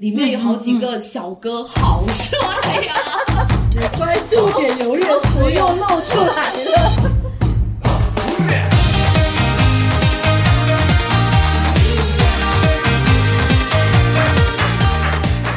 [0.00, 2.38] 里面有好几个小哥，好帅
[2.84, 2.94] 呀！
[3.98, 7.12] 关注点永远不又露出来了。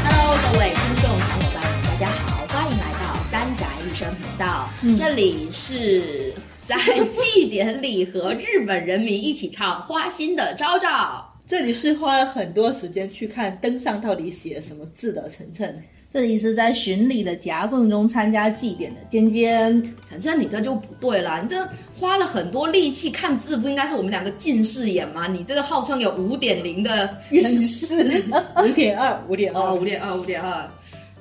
[0.04, 3.00] Hello，各位听众小伙伴们，大家好，欢迎来到
[3.30, 4.68] 三宅一生频道。
[4.98, 6.34] 这里是
[6.68, 6.76] 在
[7.14, 11.29] 祭典里和日本人民一起唱花心的昭昭。
[11.50, 15.84] 这里是花了很多时间去看灯上到底写了什么字的晨晨。
[16.13, 19.81] 这里是在巡礼的夹缝中参加祭典的尖尖。
[20.08, 21.67] 晨晨，你这就不对了，你这
[21.99, 25.27] 花了很多力气看字，不应该是我们两个近视眼吗？
[25.27, 28.23] 你这个号称有五点零的远视，
[28.63, 30.70] 五点二，五点哦，二，五点二，五点二，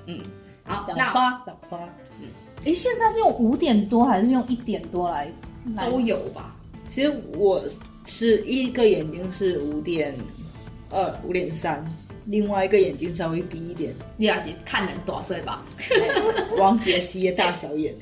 [0.05, 0.21] 嗯，
[0.63, 1.79] 好，老那花老花，
[2.21, 2.29] 嗯
[2.65, 5.27] 诶，现在是用五点多还是用一点多来？
[5.75, 6.55] 来都有吧？
[6.91, 7.63] 其实我
[8.09, 10.15] 是一个眼睛是五点
[10.91, 11.85] 二、五点三，
[12.25, 13.95] 另外一个眼睛稍微低一点。
[14.17, 15.65] 你也是看人多岁吧？
[16.59, 17.95] 王杰希的大小眼，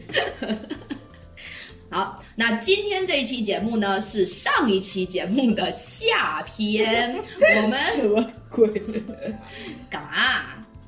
[1.90, 7.14] 好，那今天这一期节目呢，是上一期节目的下篇，
[7.62, 8.68] 我们 什么鬼？
[9.90, 10.08] 干嘛？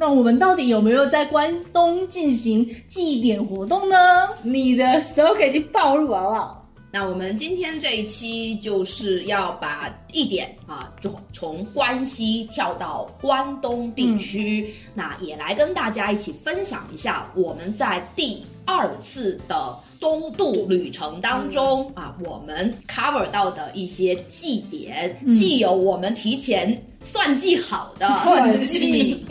[0.00, 3.97] 那我们到底有没有在关东进行祭典活动呢？
[4.42, 6.67] 你的 slogan 已经暴露好不好？
[6.91, 29.27] 那我们今天这一期就是要把地点啊，就从关西跳到关东地区，那也来跟大家一起分享一下我们在第二次的东渡旅程当中、啊，我们 cover 到的一些祭典，嗯既有我们提前算计好的，算计，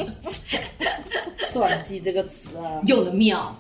[1.50, 3.52] 算计这个词啊，用的妙。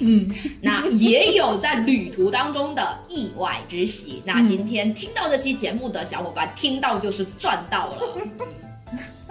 [0.00, 0.28] 嗯，
[0.60, 4.22] 那也有在旅途当中的意外之喜。
[4.24, 8.02] 那今天听到这期节目的小伙伴，听到就是赚到了。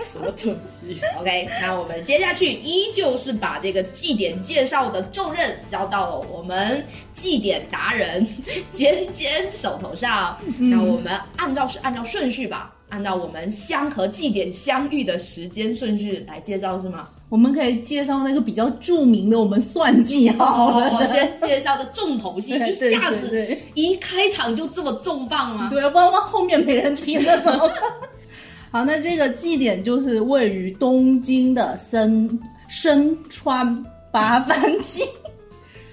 [0.02, 6.84] 什么东西？OK，那我们接下去依旧是把这个祭典介绍的重任交到了我们
[7.16, 8.26] 祭典达人
[8.74, 10.38] 尖尖手头上。
[10.58, 17.08] 那我们按照是按照顺序吧，按照我们相和祭典相遇的时间顺序来介绍是吗？
[17.30, 21.14] 我们可以介绍那个比较著名的我们算计好哦，了的。
[21.14, 25.70] 先介绍的重头戏， 一下子一开场就这么重磅吗？
[25.70, 27.78] 对啊，不然往后面没人听了怎么办？
[28.72, 35.04] 好，那这个祭典就是位于东京的深深川八幡祭。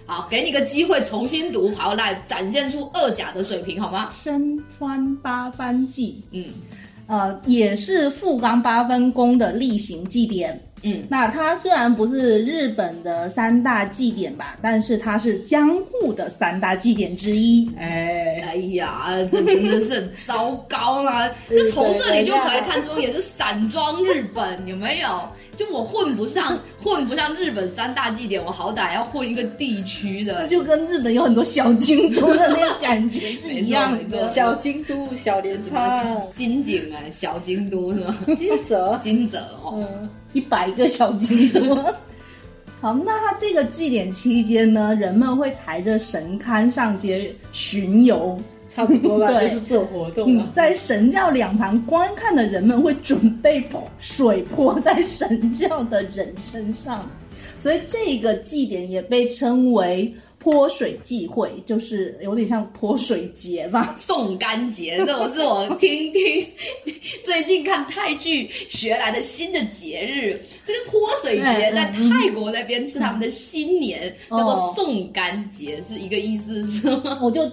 [0.08, 4.12] 好，给你个机会重新读，好来展现出二甲的水平好吗？
[4.22, 6.44] 深川八番祭，嗯
[7.06, 10.61] 呃，也是富冈八分宫的例行祭典。
[10.83, 17.69] 嗯，那它虽然不是日本的三大祭典吧，但是它是江户的三大祭典之一。
[17.78, 21.28] 哎，哎呀，这真的是很糟糕啦！
[21.49, 25.09] 就从这里就可以看出，也是散装日本，有没有？
[25.56, 30.49] 就我混不上， 混不上日本三大祭典，我好歹要混一个地区那的。
[30.49, 34.33] 就跟日本有很多小京都的那个感觉 是一样的。
[34.33, 38.17] 小京都、小镰仓、金井啊，小京都是吗？
[38.37, 41.75] 金泽， 金泽哦，嗯，一百个小京都。
[42.81, 48.38] 好，那它这个祭典期间呢，人们会抬着神龛上街巡游。
[48.76, 50.53] 差不多吧， 就是做活动。
[50.53, 53.64] 在神教两旁观看的人们会准备
[53.98, 57.10] 水泼在神教的人身上，
[57.59, 63.97] 所以这个祭典也被称为泼水祭会，就是有点像泼水节吧。
[63.98, 66.47] 送干节，这种是我听听
[67.25, 70.41] 最近看泰剧学来的新的节日。
[70.66, 77.19] 这个泼水节 嗯在嗯泰国那边是他们的新年，嗯叫做哦送干节，是一个意思是吗？
[77.22, 77.50] 我就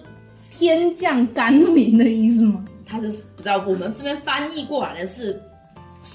[0.57, 2.65] 天降甘霖的意思吗？
[2.85, 5.41] 它是不知道我们这边翻译过来的是。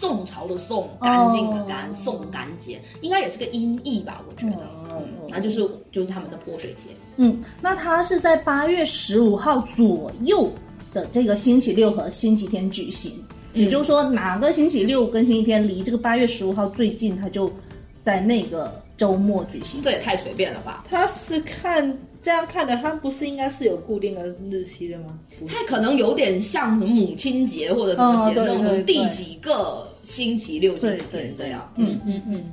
[0.01, 4.23] 宋朝的宋，干净的干，哦送干节应该也是个音译吧？
[4.29, 6.95] 我觉得，嗯嗯，那就是就是他们的泼水节。
[7.17, 10.53] 嗯，那它是在八月十五号左右
[10.93, 13.13] 的这个星期六和星期天举行，
[13.55, 17.51] 嗯也就是说哪个星期六跟星期天离这个八月十五号最近，它就
[18.01, 19.83] 在那个周末举行。
[19.83, 20.85] 这也太随便了吧？
[20.89, 25.19] 他是看这样看的，它不是应该是有固定的日期的吗？
[25.47, 31.73] 它可能有点像母亲节或者什么节、那种第几个星期六、星对期对这样。
[31.77, 32.45] 嗯嗯嗯。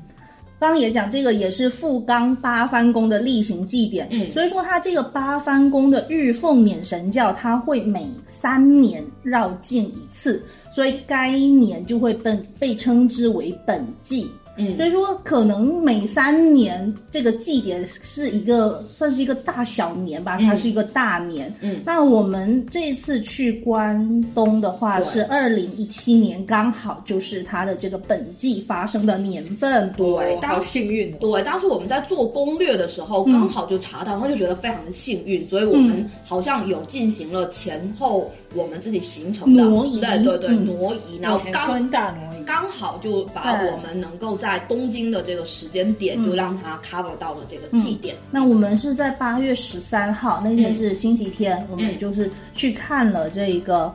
[0.57, 10.41] 刚刚也讲，这个也是富冈八幡宫的例行祭典，嗯所以说它这个八幡宫的玉凤辇神教，它会每三年绕境一次，
[10.71, 14.25] 所以该年就会被被称之为本祭。
[14.57, 14.75] 嗯。
[14.75, 20.45] 所以说可能每三年这个祭典是一个算是一个大小年吧，嗯。
[20.47, 21.53] 它是一个大年。
[21.61, 21.81] 嗯。
[21.85, 25.05] 那我们这次去关东的话对。
[25.05, 29.91] 是二零一七年，刚好就是它的这个本季发生的年份。
[29.93, 31.17] 对哦好幸运哦。
[31.19, 33.31] 对，当时我们在做攻略的时候，嗯。
[33.33, 36.09] 刚好就查到，然后就觉得非常的幸运，所以我们嗯。
[36.23, 39.63] 好像有进行了前后我们自己形成的。
[39.63, 39.99] 挪移。
[39.99, 40.65] 对对对，嗯。
[40.65, 48.15] 挪移，然后刚大挪移，刚好就把我们能够在东京的这个时间点，嗯就让它 cover 到了这个祭典。
[48.31, 53.93] 那我们是在八月十三号那天是星期天，我们也就是去看了这个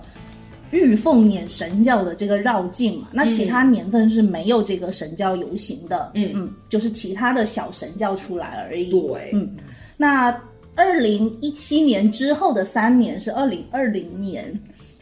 [0.71, 3.09] 玉凤撵神教的这个绕境嘛。
[3.13, 8.91] 那其他年份是没有这个神教游行的，嗯嗯，就是其他的小神教出来而已。
[8.91, 9.57] 对嗯，
[9.97, 10.31] 那
[10.75, 14.53] 二零一七年之后的三年是二零二零年。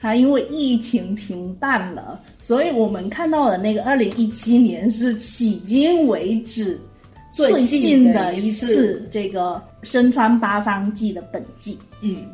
[0.00, 6.80] 它因为疫情停办了，所以我们看到的那个二零一七年是迄今为止
[7.34, 11.76] 最近近的一次次这个身穿八方记的本季。
[12.00, 12.24] 嗯，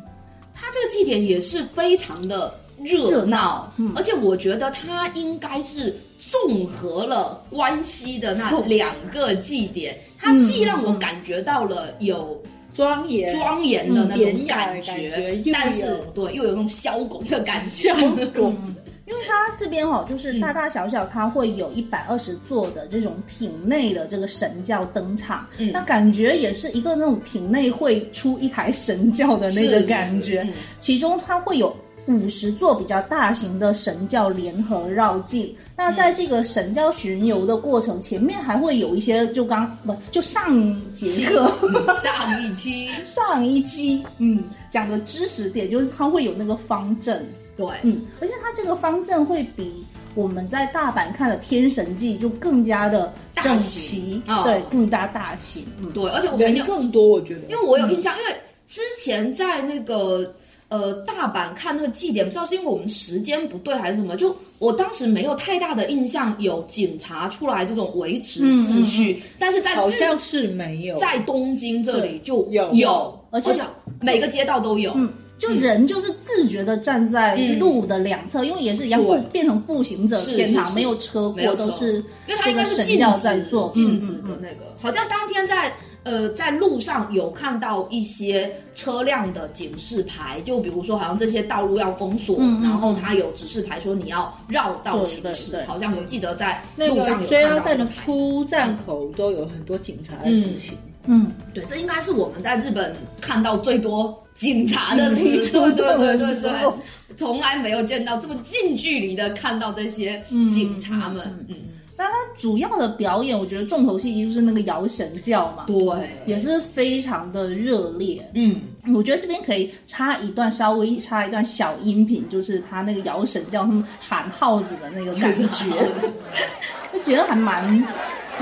[0.53, 3.91] 它这个祭典也是非常的热热闹嗯。
[3.95, 12.41] 而且我觉得它应该是综合了关西的那两个祭典，它既让我感觉到了有
[12.75, 17.89] 庄严庄严的那种感觉，又但是有对又有那种萧拱的感觉。
[17.89, 17.95] 萧
[18.33, 18.53] 拱，
[19.07, 30.43] 因为它这边哈、就是嗯大大小小，它会有一百二十座的这种艇内的这个神教登场，嗯那感觉也是一个那种艇内会出一排神教的那个是是感觉。
[30.43, 31.75] 是嗯其中它会有
[32.07, 35.55] 五十座比较大型的神教联合绕境。
[35.75, 41.51] 那在这个神教巡游的过程，前面还会有一些，就刚不就上节课。
[41.63, 42.89] 嗯 上一期。
[43.13, 47.23] 上一期，嗯，讲的知识点就是它会有那个方阵，
[47.57, 47.65] 对。
[47.83, 53.11] 嗯，而且它这个方阵会比我们在大阪看的《天神记》就更加的
[53.41, 54.43] 整齐，大型哦。
[54.43, 58.35] 对，更加大型，嗯，对，而且我很人更多，我觉得，因为我有印象，因为
[58.67, 60.33] 之前在那个
[60.69, 72.73] 呃大阪看那个祭典，不知道是因为我们时间不对还是什么，就我当时没有太大的印象有警察出来这种维持秩序，但是在日好像是没有，在东京这里就有。
[72.73, 73.53] 有，而且
[74.01, 79.19] 每个街道都有，嗯，就人就是自觉的站在嗯路的两侧，因为也是一样，对。
[79.19, 81.95] 步变成步行者是天堂，是是没有车过，车都是
[82.27, 83.69] 因为它应该是这个神禁止教在做。
[83.73, 84.29] 禁止嗯嗯嗯。
[84.29, 85.71] 的那个，好像当天在
[86.05, 95.65] 呃在路上有看到一些车辆的警示牌，就比如说好像这些道路要封锁，嗯嗯然后它有指示牌说你要绕道行驶，对对对。
[95.65, 97.91] 好像我记得在路上有看到站的这个牌。
[97.95, 100.77] 出站口都有很多警察的执勤。
[101.07, 106.73] 嗯，对，这应该是我们在日本看到最多警察的时刻，对对对对，
[107.15, 111.49] 从来没有见到这么近距离的看到这些嗯警察们，嗯。
[111.49, 111.55] 嗯，
[111.97, 118.29] 那他主要的表演，我觉得重头戏就是那个摇神教嘛，对，也是非常的热烈。
[118.33, 118.61] 嗯。
[118.93, 125.89] 我觉得这边可以插一段，稍微插一段小音频，就是他那个摇神教他们喊号子的那个感觉，
[126.93, 127.65] 就觉得还蛮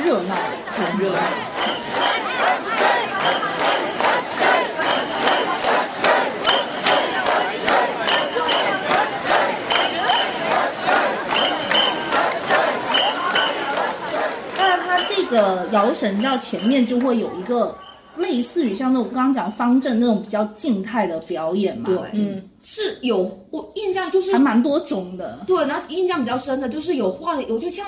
[0.03, 0.43] 热闹的。
[0.73, 1.19] 很热闹。
[14.57, 17.75] 那它这个摇神教前面就会有一个
[18.15, 25.39] 类似于像那种刚刚讲方阵那种比较静态的表演嘛，对嗯，是有我印象就是还蛮多种的。
[25.47, 27.85] 对，然后印象比较深的就是有画的，有就像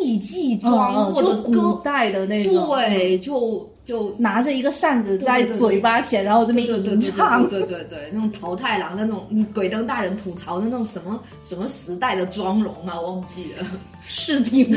[0.00, 13.66] 艺伎嗯妆、或者古，代的那种，对，就就拿着一个扇子在对对对嘴巴前，然后这边吟唱，对对对对，那种桃太郎那种鬼灯大人吐槽的那种什么什么时代的妆容啊，忘记了。
[14.08, 14.72] 是挺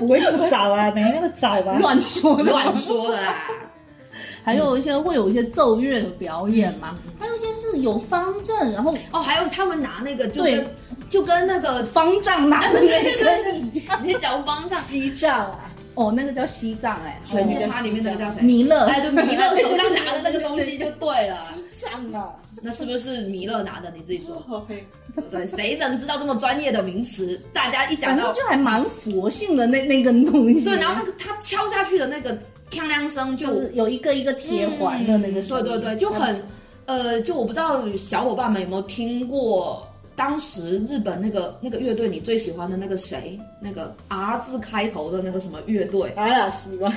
[0.00, 1.76] 不会那么早啊，没那么早吧？
[1.78, 2.44] 乱说的。
[2.44, 3.36] 乱说的啦。
[4.42, 10.66] 还有一些会有一些奏乐的表演嘛，还有一些是有方阵，然后哦，还有他们拿那个就跟
[11.10, 18.40] 就跟那个方丈拿的那个 对 对，你讲方丈西藏啊，哦，那个叫西藏哎，水面差里面那个叫谁？
[18.40, 21.36] 弥勒，哎，对，弥勒手上拿的那个东西就对了。
[21.70, 23.90] 西藏啊，那是不是弥勒拿的？
[23.96, 24.66] 你自己说。
[25.30, 27.40] 对，谁能知道这么专业的名词？
[27.52, 30.64] 大家一讲到就还蛮佛性的那那根东西。
[30.64, 32.36] 对，然后那个他敲下去的那个
[32.70, 36.42] 锵亮声就就是有一个一个铁环的那个声音，对对对，就很
[36.86, 39.86] 呃，就我不知道小伙伴们有没有听过。
[40.16, 43.40] 当时日本那个那个乐队，你最喜欢的那个谁？
[43.58, 46.12] 那个 R 字开头的那个什么乐队？
[46.14, 46.92] 阿拉斯吧，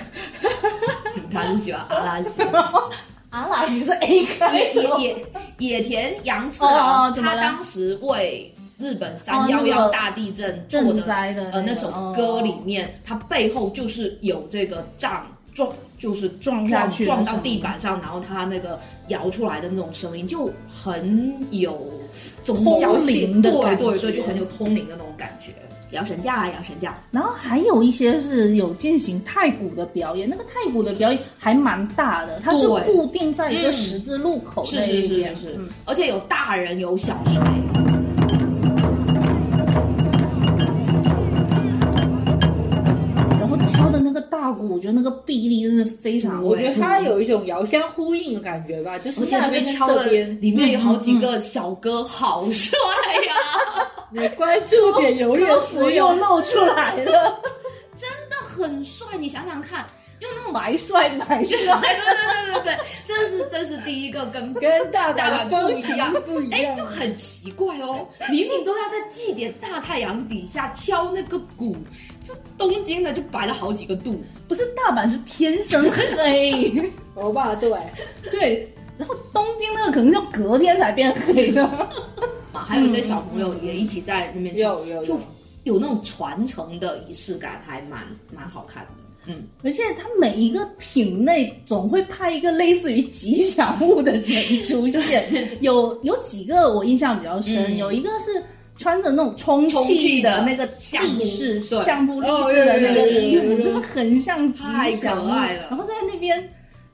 [1.32, 2.42] 他是喜欢阿拉西，
[3.32, 5.26] 阿拉西是 A 开野头，野野
[5.64, 18.78] 野田洋次哦郎，他当时为日本三幺幺大地震做灾的个呃那首歌里面，它背后就是有这个杖撞，就是撞下去撞到地板上，然后他那个
[19.08, 21.92] 摇出来的那种声音，就很有
[22.44, 25.54] 宗教通性，灵的对对对，就很有通灵的那种感觉。
[25.94, 35.56] 摇神架啊，摇神架，然后还有一些是有进行太鼓的表演，那个太鼓的表演还蛮大的，它是固定在一个嗯十字路口是是是那一边，是是。
[35.58, 37.83] 嗯，而且有大人有小孩。
[44.60, 52.78] 我觉得那个臂力真的非常我觉得它有一种遥相呼应的感觉吧，就是而且那边敲的这边，里面有好几个小哥，好帅
[53.28, 53.34] 呀、
[54.12, 57.40] 你关注点永远歌词只有又 露出来了，
[57.96, 59.08] 真的很帅。
[59.20, 59.86] 你想想看，
[60.24, 61.58] 就那种白帅白帅。
[61.82, 66.86] 对对对对对，这是这是第一个跟跟大大阪不一样，不一样就。
[66.94, 71.76] 很奇怪哦，明明都要在祭典大太阳底下敲那个鼓，
[72.26, 74.24] 这东京的就白了好几个度。
[74.48, 76.72] 不是大阪是天生黑，
[77.16, 77.70] 欧巴对，
[78.32, 81.66] 对，然后东京那个可能要隔天才变黑的。
[82.54, 85.20] 啊，还有一些小朋友也一起在那边敲，就有有有，
[85.64, 88.92] 有那种传承的仪式感，还蛮蛮好看的。
[89.26, 95.26] 嗯，而且他每一个艇内总会派一个类似于吉祥物的人出现，
[95.62, 97.78] 有有几个我印象比较深，嗯。
[97.78, 98.44] 有一个是
[98.78, 101.82] 穿着那种充充气气的的那个相扑力士对。
[101.84, 106.44] 相扑力的那个衣服，真的很像吉太祥物，然后在那边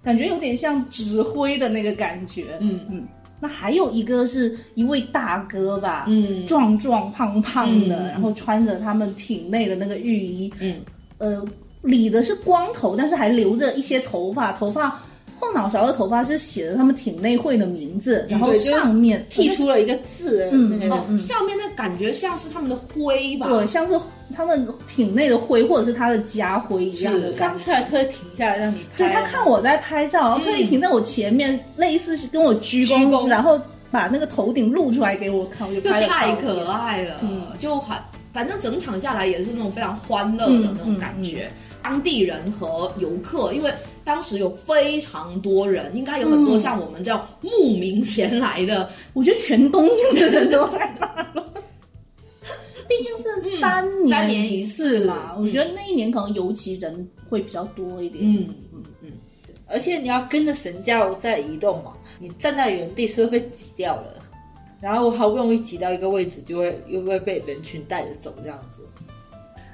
[0.04, 2.58] 感觉有点像指挥的那个感觉。
[2.60, 2.80] 嗯。
[2.90, 3.08] 嗯，
[3.40, 6.46] 那还有一个是一位大哥吧，嗯。
[6.46, 8.08] 壮壮胖胖的，嗯。
[8.10, 10.76] 然后穿着他们艇内的那个浴衣，嗯，
[11.18, 11.44] 呃，
[11.82, 14.90] 理的是光头，但是还留着一些头发，头发
[15.40, 23.48] 后脑勺的头发是写着他们艇内会的名字，然后上面剃出了一个字的嗯那个哦，上面那感觉像是他们的徽吧？
[23.48, 23.98] 对，像是
[24.36, 27.38] 他们艇内的徽或者是他的家徽一样的感觉。
[27.38, 33.58] 刚出来特意停下来让你拍，对他看我在拍照，然后特意停在我前面，类似是跟我鞠躬，鞠躬然后
[33.90, 37.98] 把那个头顶露出来给我看，我就就拍了太可爱了，嗯就很
[38.32, 41.50] 反正整场下来也是那种非常欢乐的那种感觉。
[41.82, 51.46] 当地人和游客，因为当时有非常多人，应该有很多嗯像我们这样慕名前来的，我觉得全东京的人都在那了。
[52.88, 58.24] 毕竟是三年、嗯三年一次嘛，嗯我觉得那一年可能尤其人会比较多一点。
[58.24, 59.12] 嗯嗯嗯，
[59.68, 64.16] 而且你要跟着神教在移动嘛，你站在原地是会被挤掉的。
[64.82, 68.82] 然后好不容易挤到一个位置，就会又会被人群带着走这样子。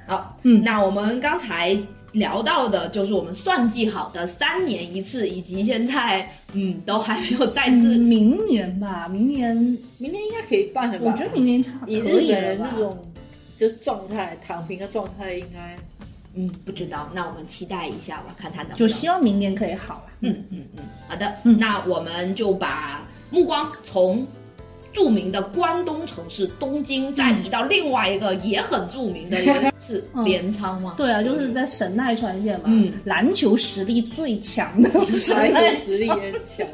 [0.07, 0.63] 好，嗯。
[0.63, 1.77] 那我们刚才
[2.11, 9.55] 聊到的就是我们算计好的三年一次，以及现在嗯都还没有再嗯，次明年吧，明年
[9.97, 11.11] 明年应该可以办了吧？
[11.11, 12.97] 我觉得明年差可以日本人这种
[13.57, 15.75] 就状态躺平的状态，应该。
[16.37, 20.03] 嗯不知道，那我们期待一下吧，看他能不就希望明年可以好了。
[20.19, 21.57] 嗯嗯嗯，好的，嗯。
[21.57, 24.27] 那我们就把目光从
[24.95, 29.53] 著名的关东城市东京，再移到另外一个也很著名的一个
[29.85, 30.95] 是嗯镰仓吗？
[30.97, 36.67] 对啊，就是在神奈川县嘛，嗯篮球实力最强的排神奈球实力也很强，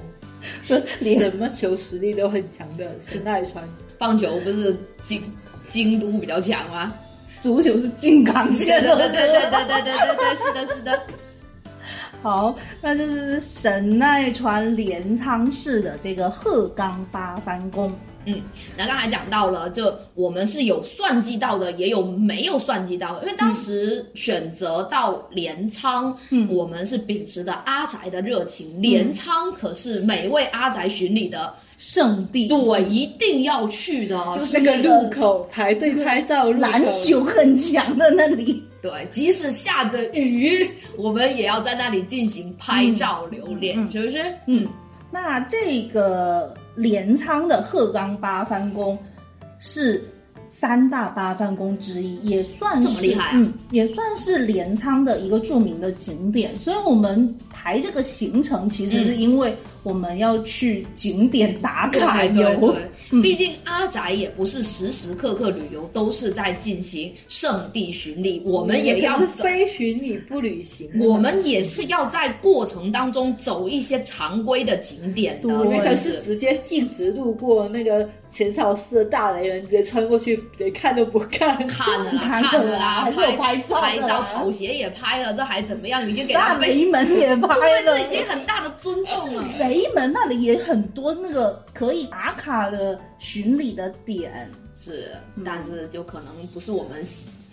[1.20, 3.68] 什么球实力都很强的神奈川。
[3.98, 5.22] 棒球不是京
[5.70, 6.94] 京都比较强吗？
[7.42, 11.00] 足球是静冈县的对对对对对对对对，是的，是的。
[12.22, 17.92] 好，那就是神奈川镰仓市的这个鹤冈八幡宫。
[18.78, 23.26] 那刚才讲到了，就我们是有算计到的，也有没有算计到的。
[23.26, 28.82] 因为当时选择到镰仓，嗯我们是秉持的阿宅的热情。
[28.82, 38.64] 镰仓可是每位阿宅巡礼的，圣地，对，一定要去的，就是那个路口排队拍照，篮球很强的那里。
[38.82, 44.36] 对，即使下着雨，我们也要在那里进行拍照留念，嗯嗯是不是？
[44.48, 44.68] 嗯，
[45.12, 46.52] 那这个
[46.82, 48.98] 镰仓的鹤冈八幡宫
[49.60, 50.04] 是
[50.62, 56.52] 三大八幡宫之一，也算是这么厉害啊嗯，也算是镰仓的一个著名的景点。
[56.60, 62.72] 所以我们排这个行程，其实是因为我们要去景点打卡对对游。
[62.74, 69.28] 对，嗯毕竟阿宅也不是时时刻刻旅游都是在进行圣地巡礼，我们也要是。
[69.42, 81.56] 非巡礼不旅行，我们也是要在过程当中走一些常规的景点的，对那个不是直接径直路过那个浅草寺的大雷人，直接穿过去，连看都不看。
[81.68, 86.08] 看了啦， 看看了啦，还是有拍照拍照，啦草鞋也拍了，这还怎么样？
[86.10, 89.44] 已经给大他被雷门也拍 对，了，这已经很大的尊重了。
[89.60, 95.12] 雷门那里也很多那个可以打卡的巡礼的点，是，
[95.46, 97.04] 但是就可能不是我们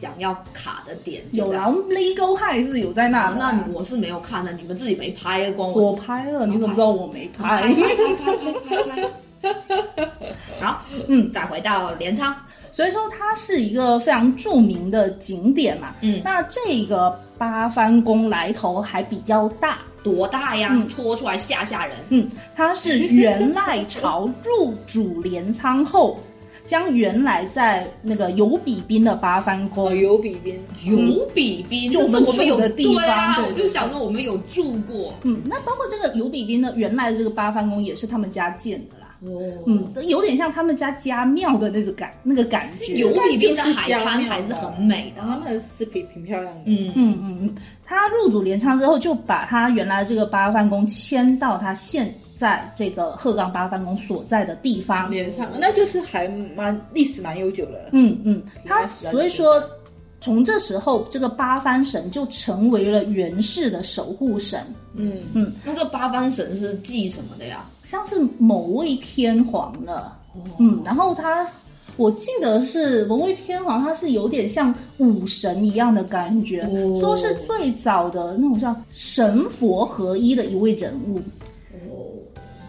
[0.00, 1.23] 想要卡的点。
[1.33, 3.31] 有啦，啦我，们 Legal High 是有在那。
[3.31, 7.75] 那我是没有看的，你们自己没拍，光我拍了，你怎么知道我没拍拍？
[7.75, 9.09] 拍拍拍拍拍拍。
[10.61, 12.35] 好，嗯，再回到镰仓，
[12.72, 15.94] 所以说它是一个非常著名的景点嘛。
[16.00, 20.70] 嗯，那这个八幡宫来头还比较大，多大呀？
[20.72, 21.96] 嗯拖出来吓吓人。
[22.10, 26.18] 嗯，它是元赖朝入主镰仓后，
[26.64, 35.14] 将原来在那个有比滨的八幡哦，宫，有比滨有比滨，就是我们有的地方对啊，我就想着我们有住过。
[35.22, 38.98] 嗯，那包括这个有比滨的原来的这个八幡宫也是他们家建的啦。
[39.20, 42.94] 哦，嗯，有点像他们家家庙的那种感那个感觉。
[42.94, 45.26] 有比滨的海滩还是很美的然。
[45.26, 46.60] 后那个是挺挺漂亮的。
[46.66, 55.10] 嗯嗯嗯嗯，他入主镰仓之后，就把他原来这个八幡宫迁到他现在这个鹤冈八幡宫所在的地方。
[55.10, 57.90] 镰仓那就是还蛮历史蛮悠久了。
[57.92, 59.60] 嗯嗯，他所以说，
[60.20, 64.60] 从这时候这个八幡神就成为了源氏的守护神，
[64.94, 67.64] 嗯嗯，那个八幡神是祭什么的呀？
[67.84, 70.12] 像是某位天皇的。
[70.58, 71.46] 嗯，然后他。
[71.96, 81.18] 我记得是某位天皇，他是有点像武神一样的感觉，哦说是最早的那种像神佛合一的一位人物。
[81.90, 82.14] 哦，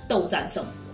[0.07, 0.88] 斗战胜佛。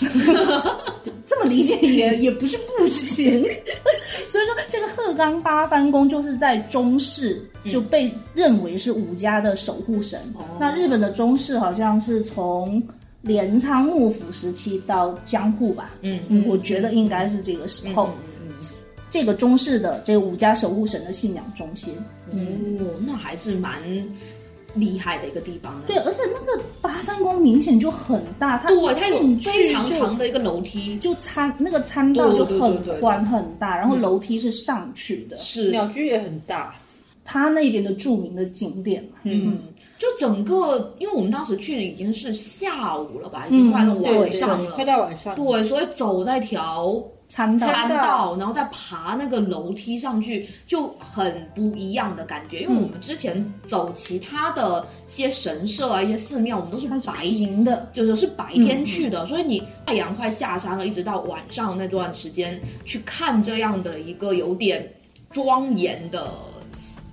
[1.26, 3.42] 这么理解也也不是不行。
[4.30, 10.20] 所以说，这个鹤冈八幡宫就是在中世就被认为是武家的守护神。
[10.34, 12.82] 哦那日本的中世好像是从
[13.22, 18.10] 镰仓幕府时期到江户吧，嗯嗯，我觉得应该是这个时候，
[18.42, 18.52] 嗯
[19.10, 21.94] 这个中式的这个武家守护神的信仰中心。
[22.32, 23.72] 嗯哦，那还是蛮
[24.74, 25.82] 厉害的一个地方呢。
[25.86, 35.38] 对，而且那个八幡宫明显就很大，它对，它有进去非常长的一个楼梯，就参那个参道就很宽很大，然后楼梯是上去的。
[35.38, 36.74] 是鸟居也很大。
[37.26, 39.58] 它那边的著名的景点嘛，嗯，
[39.98, 45.34] 就整个，因为我们当时去的已经是下午了吧，已嗯经快到晚上了，快到晚上。
[45.34, 47.02] 对，所以走那条
[47.34, 47.66] 参道。
[47.66, 52.60] 参道道，然后再爬那个楼梯上去，就很不一样的感觉。
[52.60, 64.88] 因为我们之前走其他的一些神社啊、一些寺庙，我们都是白银的，就是是白天去的，所以你太阳快下山了，一直到晚上那段时间去看这样的一个有点
[65.32, 66.30] 庄严的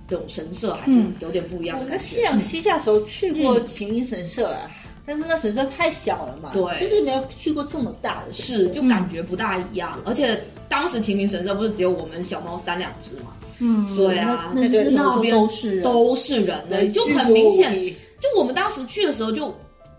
[0.06, 1.12] 这种神社，还是嗯。
[1.18, 2.04] 有点不一样我的感觉。
[2.04, 4.70] 跟夕阳西下的时候去过秦明神社啊，
[5.04, 8.32] 但是那神社太小了嘛，对就是没有去过这么大的。
[8.32, 17.72] 是，就感觉不大一样，而且当时秦明神社不是只有我们小猫三两只嘛，嗯，对啊那边都是人都是人的，对就很明显。
[18.20, 19.52] 就我们当时去的时候就，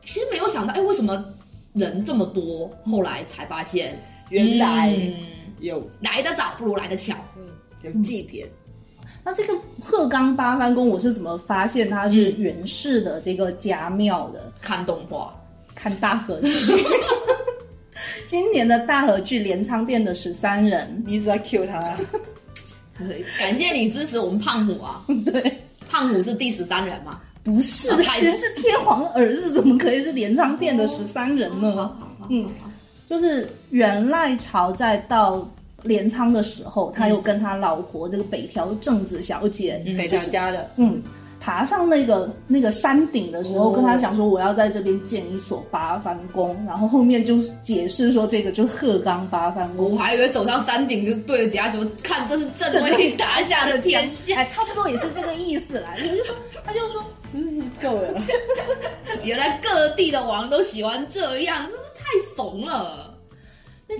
[0.05, 1.25] 其实没有想到，哎，为什么
[1.73, 2.71] 人这么多？
[2.85, 5.13] 后来才发现，原来嗯
[5.59, 7.13] 有来得早不如来得巧。
[7.35, 7.43] 嗯
[7.83, 8.47] 有祭典，
[9.23, 14.51] 那这个鹤冈八幡宫，我是怎么发现它是源氏的这个家庙的？
[14.61, 15.33] 看动画，
[15.73, 16.49] 看大河剧，
[18.27, 21.03] 今年的大河剧《镰仓殿的十三人。
[21.05, 21.79] 你一直在 Q 他，
[23.39, 25.57] 感谢你支持我们胖虎啊！》，对，
[25.89, 27.19] 胖虎是第十三人嘛？
[27.43, 27.91] 不是。
[27.91, 28.53] 啊太人是。
[28.55, 31.97] 天皇儿子，怎么可以是镰仓殿的十三人呢？
[32.29, 32.49] 嗯，
[33.09, 35.45] 就是元赖朝在到
[35.83, 41.01] 镰仓的时候，他又跟他老婆这个北条正子小姐，嗯北条家的，嗯，
[41.39, 49.97] 爬上那个那个山顶的时候，哦跟他讲说我要在这边建一所八幡宫，然后后面就解释说这个就是鹤冈八幡宫我。
[49.97, 54.37] 还以为走上山顶就对着底下说，看这是朕为你打下的 天下。
[54.37, 55.95] 哎，差不多也是这个意思啦。
[55.99, 58.21] 就就说，他就说，真是够了。
[59.23, 63.12] 原来各地的王都喜欢这样，真是太怂了。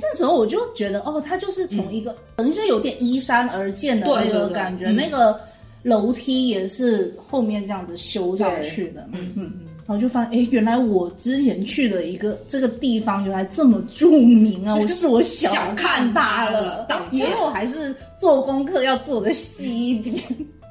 [0.01, 5.39] 那那时候我就觉得，哦，他就是从一个、等于是有点依山而建的那个感觉，嗯那个
[5.83, 9.59] 楼梯也是后面这样子修上去的，嗯嗯嗯。
[9.85, 14.77] 然后就发现，哎，原来我之前去的一个这个地方原来这么著名啊！
[14.77, 20.15] 我是我小小 看大它了当以后还是做功课要做的细一点。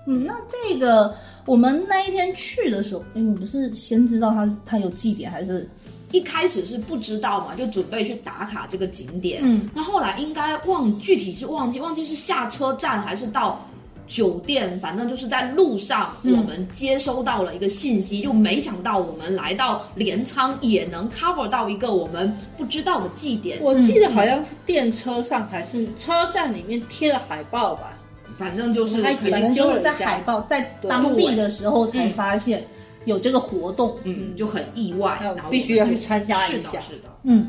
[0.06, 5.68] 嗯，那这个我们那一天去的时候，哎，我们是先知道它它有祭典，还是
[6.12, 9.40] 一开始是不知道嘛，就准备去打卡这个景点。
[9.42, 13.66] 嗯，那后来应该忘具体是忘记忘记是下车站还是到
[14.06, 23.58] 酒店，反正就是在路上嗯我们接收到了一个信息，就没想到我们来到镰仓也能 cover 到一个我们不知道的祭点。
[23.62, 27.96] 我记得好像是电车上还是车站里面贴了海报吧，
[28.38, 32.62] 反正就是还肯定反正就是在海报在当地的时候才发现
[33.04, 33.96] 有这个活动。
[34.04, 37.08] 嗯就很意外，然后必须要去参加一下是的，是的。
[37.24, 37.46] 嗯，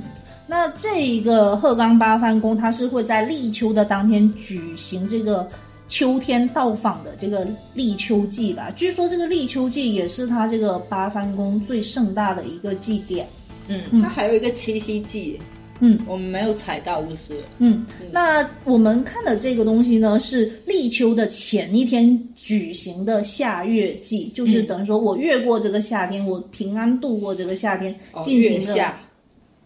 [0.47, 5.47] 那这一个鹤冈八幡宫，它是会在立秋的当天举行这个
[5.87, 8.69] 秋天到访的这个立秋祭吧。
[8.75, 13.27] 据说这个立秋祭也是它这个八幡宫最盛大的一个祭典。
[13.67, 15.39] 嗯，它还有一个七夕祭，
[15.79, 28.75] 嗯我们没有踩到，就是嗯，那我们看的这个东西呢，是立秋的前一天举行的夏月祭，就是嗯等于说我越过这个夏天，我平安度过这个夏天，哦进行的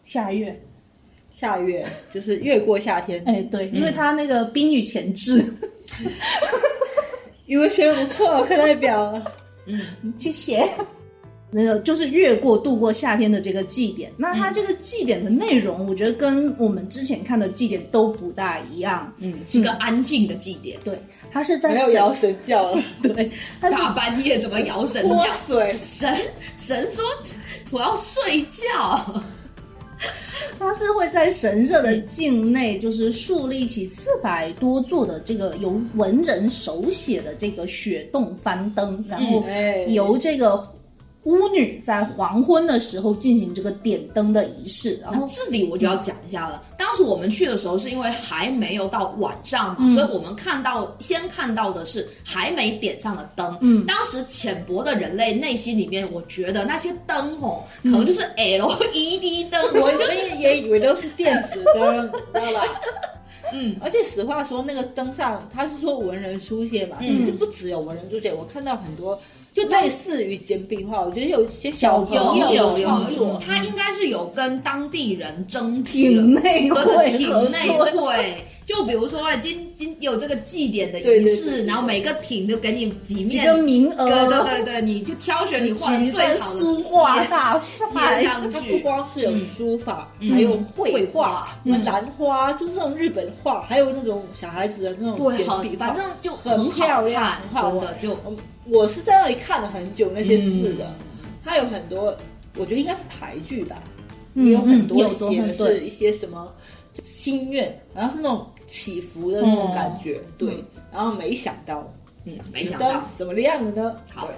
[0.05, 0.59] 夏月。
[1.33, 3.21] 夏月，就是越过夏天。
[3.27, 5.45] 哎，对，因为它那个宾语前置，
[7.45, 9.21] 语文学的不错，课代表。
[9.67, 9.79] 嗯
[10.17, 10.67] 谢谢。
[11.49, 19.13] 那个就是越过度过夏天的这个祭典，那它这个祭典的内容，我觉得跟我们之前看的祭典都不大一样。
[19.19, 20.77] 嗯，是个安静的祭典。
[20.83, 20.99] 对，
[21.31, 23.31] 它是在没有摇神教了， 对，
[23.62, 25.33] 它是大半夜怎么摇神泼教？
[25.47, 26.17] 水，神
[26.60, 27.03] 神说
[27.71, 29.23] 我要睡觉。
[30.60, 40.63] 它是会在神社的境内，就是树立起四百多座的这个由文人手写的这个雪洞翻灯，然后哎由这个
[41.23, 46.63] 巫女在黄昏的时候进行这个点灯的仪式，然后这里我就要讲一下了。
[46.77, 53.58] 当时我们去的时候，是因为还没有到晚上嘛，嗯所以我们看到先看到的是还没点上的灯。
[53.62, 62.63] 嗯当时浅薄的人类内心里面，我觉得那些灯哦，可嗯能就是 LED 灯， 我就是也以为都是电子灯，知道吧？
[63.51, 63.75] 嗯。
[63.82, 69.19] 而且实话说，那个灯上他是说文人书写嘛，嗯其实不只有文人书写，我看到很多
[69.57, 78.35] 就类似于简笔画，我觉得有一些小朋有友有有创作，他应该是有跟当地人征集了体内对会体合内作会，
[78.67, 88.77] 就比如说今今有这个祭典的仪式，对对对对然后每个艇都给你几几面个名额，对对对对，你就挑选你画的最好的 书画贴大贴赛，它不。
[88.80, 98.38] 光是有书法，嗯还有绘绘画画，什么兰花，就是那种日本画，还有那种小孩子的那种简笔画，反正就很好漂亮看，很好的就嗯
[98.69, 100.93] 我是在那里看了很久那些字的，
[101.43, 102.15] 它有很多，
[102.58, 103.82] 我觉得应该是牌剧吧，
[104.36, 106.53] 有很多写的是一些什么
[107.01, 111.91] 心愿，然后是那种起伏的那种感觉，对，然后没想到，
[112.25, 113.03] 嗯，没想到。
[113.17, 113.95] 怎么亮的呢？
[114.13, 114.30] 好。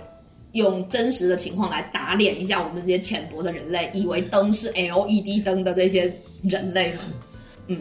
[0.54, 6.12] 用真实的情况来打脸一下我们这些浅薄的人类，以为灯是 LED 灯的这些
[6.42, 7.00] 人类们。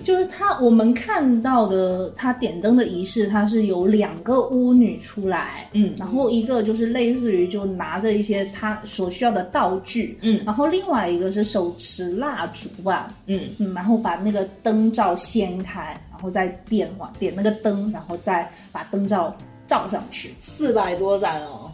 [0.05, 5.95] 就是他我们看到的他点灯的仪式，他是有两个巫女出来，嗯。
[5.99, 10.43] 然后一个就是类似于就拿着一些他所需要的道具，嗯。
[10.45, 19.35] 然后另外一个是手持蜡烛吧，嗯，嗯，然后把那个灯罩掀开，然后再点完点那个灯，然后再把灯罩
[19.67, 20.35] 罩上去。
[20.43, 21.68] 四百多盏哦，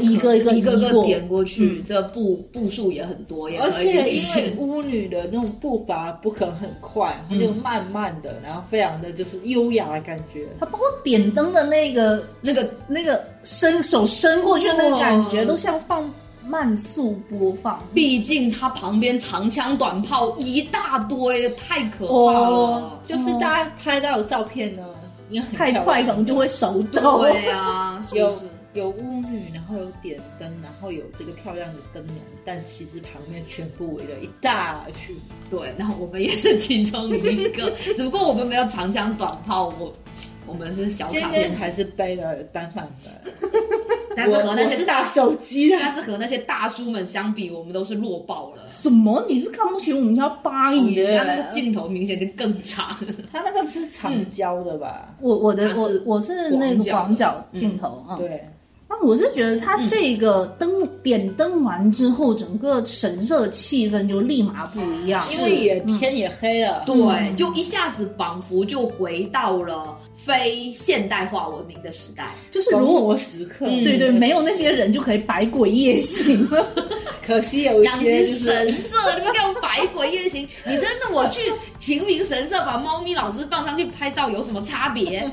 [0.00, 4.54] 一个一个一个一个点过去，这步步数也很多，也而且因为。
[4.58, 10.46] 巫女的那种步伐不可能很快，她就慢慢的，然后非常的就是优雅的感觉。
[10.58, 16.10] 她包括点灯的那个那个那个伸手伸过去的那个感觉，都像放
[16.46, 17.82] 慢速播放。
[17.92, 22.48] 毕竟它旁边长枪短炮一大堆，太可怕了。
[22.48, 24.82] 哦就是大家拍到的照片呢，
[25.28, 27.20] 你很太快可能就会手抖。
[27.20, 28.46] 对啊，是有不是？
[28.78, 35.16] 有巫女，然后有点灯，然后有这个漂亮的灯笼，但其实旁边全部围了一大群。
[35.50, 39.92] 对，然后我们也是其中一个，只不过我们没有长枪短炮，我
[40.46, 43.32] 我们是小今卡片，还是背了单反的，
[44.16, 45.76] 但是和那我我是些大拿手机的。
[45.80, 48.66] 但是和那些大叔们相比，我们都是弱爆了。
[48.68, 49.24] 什么？
[49.28, 51.12] 你是看不起我们家八人爷？
[51.12, 52.96] 家那个镜头明显就更长，
[53.32, 55.14] 他那个是长焦的吧？
[55.20, 58.16] 我我的我我是那个广角镜头啊。
[58.16, 58.42] 对，
[58.90, 65.22] 那我是觉得他这个灯点灯完之后，整个神社的气氛就立马不一样。
[65.30, 72.30] 因为也天也黑了，对，就一下子仿佛就回到了非现代化文明的时代。
[72.50, 73.66] 就是如果逢魔时刻。
[73.66, 76.66] 嗯对对，没有那些人就可以百鬼夜行了。
[77.22, 80.48] 可惜有一些就是神社，你们给我百鬼夜行！
[80.66, 85.30] 你真的我去秦明神社把猫咪老师放上去拍照有什么差别？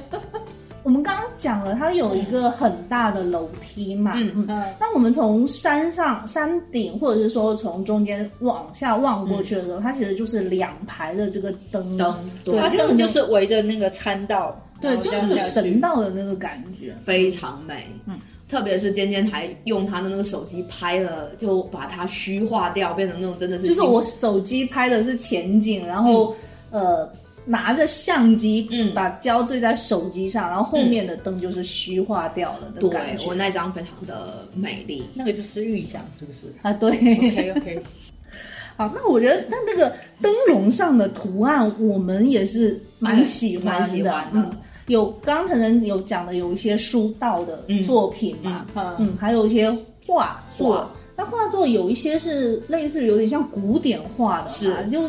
[0.86, 4.46] 我们刚刚讲了，它有一个很大的楼梯嘛，嗯嗯。
[4.48, 16.96] 嗯，当我们从山上山顶，或者是说从中间往下望过去的时候，它其实就是两排的这个灯，灯对它灯就是围着那个参道，对，就是神道的那个感觉。
[17.04, 17.88] 非常美。
[18.06, 26.36] 嗯，特别是尖尖还用他的那个手机拍了，就把它虚化掉，变成那种真的是就是我手机拍的是前景，然后、
[26.70, 27.12] 呃
[27.46, 33.26] 拿着相机，嗯把胶对在手机上，然后后面的灯就是虚化掉了的对感觉。
[33.28, 35.04] 我那张非常的美丽。
[35.14, 36.90] 那个就是预想，是不是啊，对。
[36.92, 37.84] ？OK OK，
[38.78, 43.80] 好，那我觉得那那个灯笼上的图案，我们也是蛮喜欢的。
[43.80, 44.52] 蛮喜欢的嗯，
[44.88, 49.72] 有刚刚晨晨有讲的有一些书道的作品嘛，嗯嗯，还有一些
[50.06, 50.90] 画作。
[51.18, 55.02] 那画作有一些是类似于有点像古典画的嘛，是就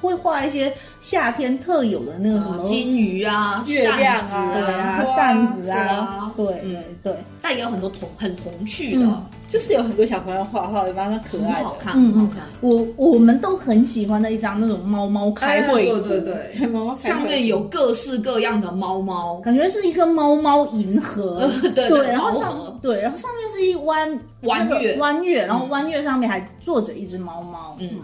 [0.00, 12.44] 会画一些夏天特有的那个什么金鱼啊、月亮啊扇子对啊，花扇子啊啊，对对嗯对，但也有很多童很童趣的，嗯就是有很多小朋友画画的蛮可爱好看，嗯嗯很好看。
[12.60, 24.08] 我我们都很喜欢的一张那种猫猫开会对对对，猫猫上面有各式各样的猫猫，感觉是一个猫猫银河，对对，然后上盒对，然后上面是一弯
[24.42, 27.98] 弯那个月弯月，然后弯月上面还坐着一只猫猫，嗯嗯，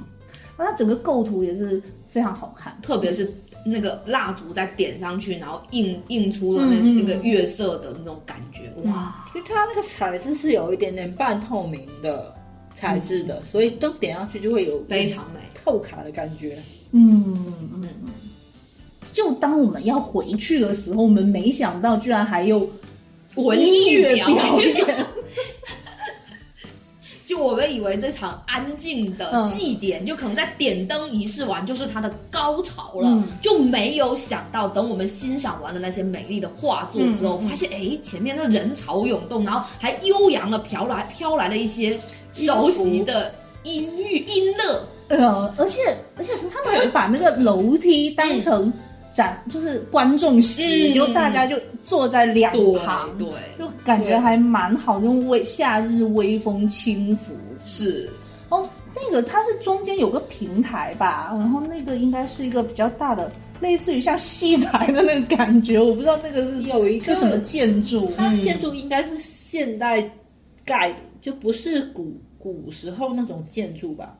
[0.64, 3.32] 它整个构图也是非常好看，特别是
[3.64, 12.34] 那个蜡烛再点上去，然后映映出了那嗯嗯那个月色的那种感觉，哇，因为它那个材质是有一点点半透明的
[12.78, 15.40] 材质的，所以灯点上去就会有非常美。
[15.64, 16.56] 透卡的感觉。
[16.92, 17.88] 嗯嗯嗯。
[19.12, 22.70] 就当我们要回去的时候，我们没想到居然还有
[23.34, 24.28] 文音艺表
[24.60, 25.06] 演，
[27.36, 33.24] 就我们以为这场安静的嗯祭典，就可能在点灯仪式完就是它的高潮了，嗯。
[33.42, 42.00] 就没有想到等我们欣赏完了那些美丽的画作之后，发现哎前面那人潮涌动，然后还悠扬的飘来飘来了一些
[42.32, 43.30] 熟悉的
[43.64, 45.80] 音乐音乐，呃，而且
[46.16, 48.72] 而且他们还把那个楼梯当成
[49.16, 52.52] 展，就是观众席，嗯就大家就坐在两
[52.84, 53.26] 旁，对
[53.58, 57.34] 就感觉还蛮好，那种微夏日微风轻拂。
[57.64, 58.08] 是。
[58.50, 68.12] 哦，那个它是中间有个平台吧，然后那个应该是一个比较大的，类似于像戏台的那个感觉，我不知道那个是有一个是什么建筑。
[68.16, 70.08] 它的建筑应该是现代
[70.64, 74.14] 盖的，就不是古古时候那种建筑吧？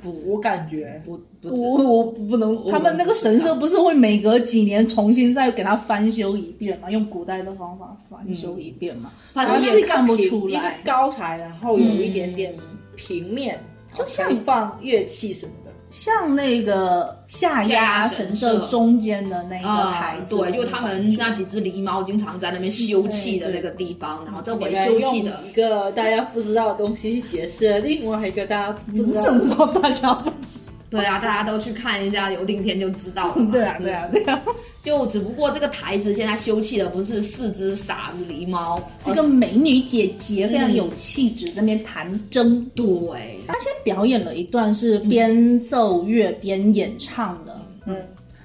[0.00, 6.90] 不我感觉不不我我不能，他们那个神社不是会每隔几年重新再给它翻修一遍嘛？
[6.90, 9.12] 用古代的方法翻修一遍嘛？
[9.32, 10.78] 反然后是一个正也看不平一个出来。
[10.84, 12.54] 高台，然后有一点点
[12.94, 13.58] 平面，
[13.96, 15.67] 就像放乐器什么的。
[15.90, 25.40] 像那个下压神社中间的那个台对，就他们那几只狸猫经常在那边休憩的那个地方，然后这回你来用休憩的。
[25.48, 30.57] 一个大家不知道的东西去解释另外一个大家不你知道怎么知道大家不知
[30.90, 33.46] 对啊，大家都去看一下有顶天就知道了。
[33.52, 34.42] 对啊，对啊，对啊，
[34.82, 42.64] 就只不过这个台子现在休憩的不是四只傻子狸猫，是个美女姐姐，非常有气质，在那边弹筝。
[42.74, 47.96] 对，她先表演了一段是边奏乐边演唱的，嗯，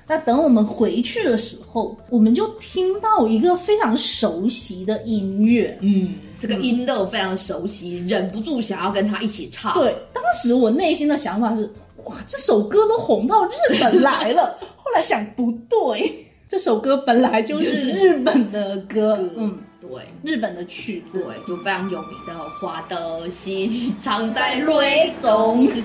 [0.06, 5.78] 那等我们回去的时候，我们就听到一个非常熟悉的音乐。
[5.80, 9.74] 嗯，这个音乐非常熟悉，忍不住想要跟他一起唱。
[9.76, 11.72] 对，当时我内心的想法是，
[12.06, 14.58] 哇，这首歌都红到日本来了。
[14.84, 19.90] 后来想不对，这首歌本来就是日本的歌，歌嗯，对。
[20.22, 21.20] 日本的曲子。
[21.20, 25.68] 对，就非常有名的《花的心藏在蕊中》。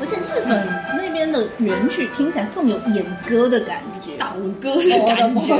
[0.00, 3.97] 而且日本那边的原曲听起来更有演歌的感觉。
[4.18, 5.54] 倒歌的感觉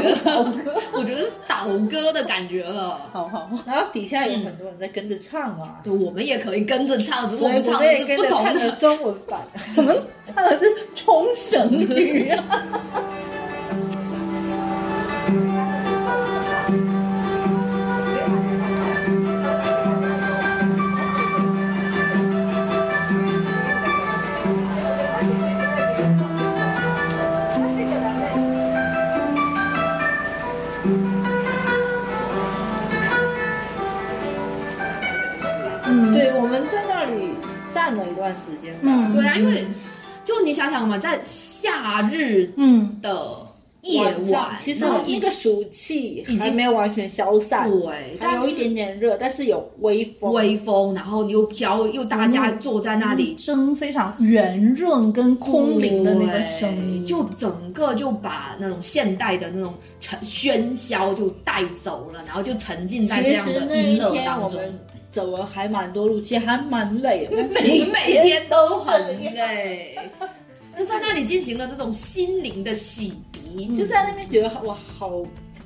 [0.93, 3.01] 我觉得是倒歌的感觉了。
[3.13, 8.73] 好好，然后底下有很多人在跟着唱啊，对，我们也可以跟着唱，只是我我们唱的是不同的的。
[8.73, 9.41] 中文版。
[9.77, 12.33] 我们唱的是冲绳语
[40.87, 43.47] 嘛，在夏日嗯，的
[43.83, 44.03] 夜
[44.33, 50.33] 晚其实一那个暑气已经还没有完全消散，对，还但有一点点热，但是有微风。
[50.33, 53.37] 微风，然后又飘，又大家坐在那里。
[53.39, 64.51] 声非常圆润跟空灵的那个声音，就整个就把那种现代的那种沉喧嚣就带走了，然后就沉浸在这样的音乐当中。
[64.51, 64.79] 天我们
[65.13, 67.43] 走了还蛮多路，其实还蛮累的。
[67.63, 69.01] 你每天都很
[69.35, 69.97] 累，
[70.79, 75.11] 就在那里进行了这种心灵的洗涤，就在那边觉得哇，好，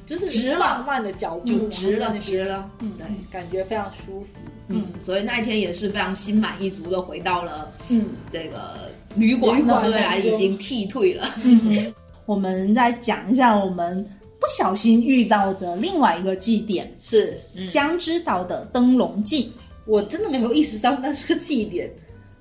[0.06, 2.70] 就是直了浪漫的脚步，就值了，然后在那边值了。
[2.80, 4.28] 嗯对，感觉非常舒服。
[4.68, 11.28] 嗯，所以那一天也是非常心满意足的回到了嗯这个旅馆，旅馆虽然已经替退了。
[11.44, 11.92] 嗯，
[12.24, 14.02] 我们再讲一下我们
[14.40, 19.52] 不小心遇到的另外一个祭典是嗯江之岛的灯笼祭。
[19.84, 21.90] 我真的没有意识到那是个祭典。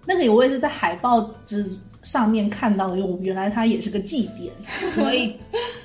[0.06, 1.70] 那个我也是在海报之
[2.04, 4.52] 上面看到的，用，原来它也是个祭典。
[4.94, 5.36] 所以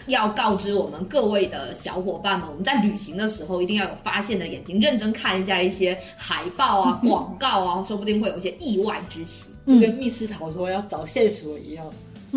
[0.06, 9.44] 要告知我们各位的小伙伴们，我们在旅行的时候一定要有发现的眼睛，认真看一下一些海报啊、 广告啊，说不定会有一些意外之喜。
[9.66, 11.84] 就跟密室逃脱要找线索一样。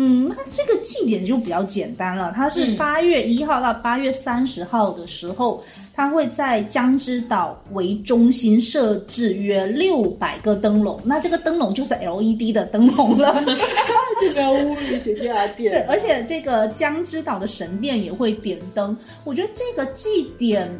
[0.02, 13.44] 嗯，那这个祭典就比较简单了，它是嗯八月一号到八月三十号的时候，它会在江之岛为中心设置约六百个灯笼，那这个灯笼就是 LED 的灯笼了。
[14.22, 18.96] 这个屋里写下对，店，而且这个江之岛的神殿也会点灯。
[19.24, 20.08] 我觉得这个祭
[20.38, 20.70] 典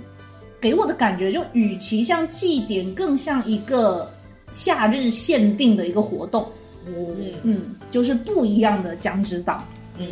[0.61, 4.11] 给我的感觉，就与其像祭典，更像一个
[4.51, 6.47] 夏日限定的一个活动。
[6.87, 9.62] 嗯，嗯，就是不一样的江之岛。
[9.98, 10.09] 嗯，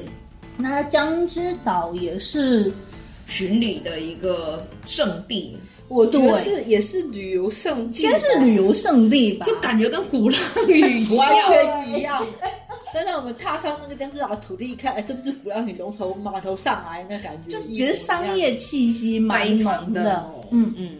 [0.56, 2.72] 那江之岛也是，
[3.26, 5.56] 巡礼的一个圣地，
[5.88, 11.34] 我觉得是也是旅游胜地吧，先是旅游胜地吧，就感觉跟鼓浪屿 完。
[11.46, 12.24] 全一样。
[12.94, 20.48] 但是我们踏上那个江之岛的土地，一看，哎，这不是鼓浪屿龙头码头上来那感觉，就其实商业气息蛮浓的浓。
[20.50, 20.96] 嗯，嗯，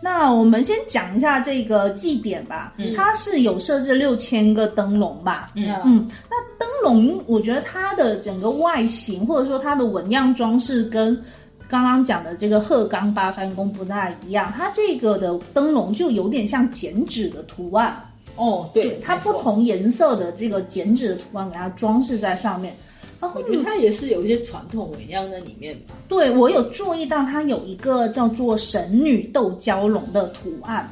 [0.00, 5.50] 那我们先讲一下这个祭典吧，嗯它是有设置六千个灯笼吧。
[5.54, 11.20] 嗯嗯，那灯笼，我觉得它的整个外形或者说它的纹样装饰跟
[11.68, 18.00] 刚刚讲的这个鹤冈八幡宫不太一样，它这个的灯笼就有点像剪纸的图案，
[18.36, 19.32] 哦，对，它不。
[19.38, 22.72] 同颜色的这个剪纸的图案给它装饰在上面。
[22.72, 22.76] 然
[23.20, 25.94] 后我觉得它也是有一些传统纹样在里面吧。
[26.08, 30.88] 对我有注意到，它有一个叫做神女斗蛟龙的图案。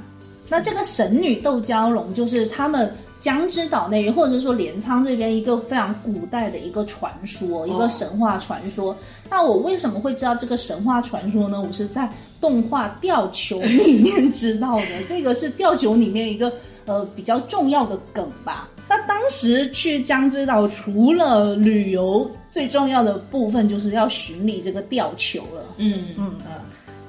[0.49, 8.97] 那这个神女斗蛟龙就是他们江之岛那边，或者说镰仓这边一个非常古代的一个传说，一个神话传说。
[9.29, 11.61] 那我为什么会知道这个神话传说呢？
[11.61, 12.09] 我是在
[12.41, 14.87] 动画《吊球》里面知道的。
[15.09, 16.53] 这个是《吊球》里面一个
[16.85, 18.69] 呃比较重要的梗吧。
[19.07, 25.63] 那当时去江之岛，除了旅游，最重要的部分就是要巡礼这个吊球了。
[25.77, 26.35] 嗯嗯，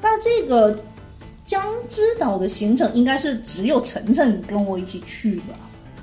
[0.02, 0.78] 那这个
[1.46, 5.56] 江之岛的行程应该是只有晨晨跟我一起去吧？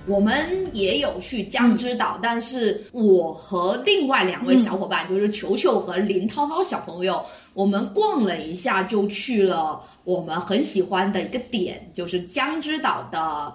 [0.07, 0.35] 我们
[0.73, 13.51] 也有去江之岛，但是我和另外两位小伙伴，就是球球和林涛涛小朋友，我们逛了一下，就去了我们很喜欢的一个点，就是江之岛的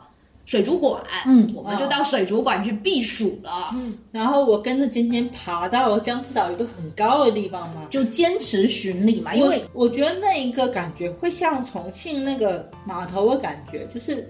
[0.50, 1.00] 水族馆。
[1.28, 3.70] 嗯我们就到水族馆去避暑了。
[3.76, 14.28] 嗯，然后我跟着今天爬到了江之岛一个很高的地方嘛，就坚持巡礼嘛，因为我我觉得那一个感觉会像重庆那个码头的感觉，就是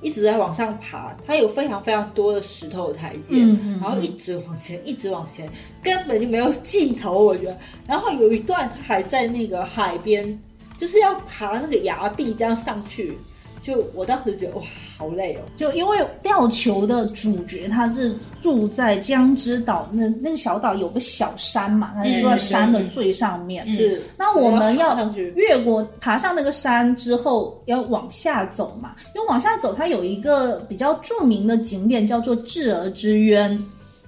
[0.00, 5.48] 一直在往上爬，它有非常非常多的石头台阶，嗯嗯然后一直往前，一直往前，
[5.80, 7.56] 根本就没有尽头，我觉得。
[7.86, 10.36] 然后有一段它还在那个海边，
[10.76, 13.16] 就是要爬那个崖壁这样上去，
[13.62, 14.62] 就我当时觉得哇，
[14.98, 15.40] 好累哦。
[15.56, 23.64] 就因为吊球的主角他是住在江之岛那那个小岛有个小山嘛，他是住在山的最上面。
[23.64, 24.98] 是，那我们要
[25.36, 28.94] 越过爬上那个山之后，要往下走嘛。
[29.14, 33.56] 因为往下走，它有一个比较著名的景点叫做智儿之渊。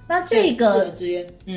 [0.07, 0.85] 那这个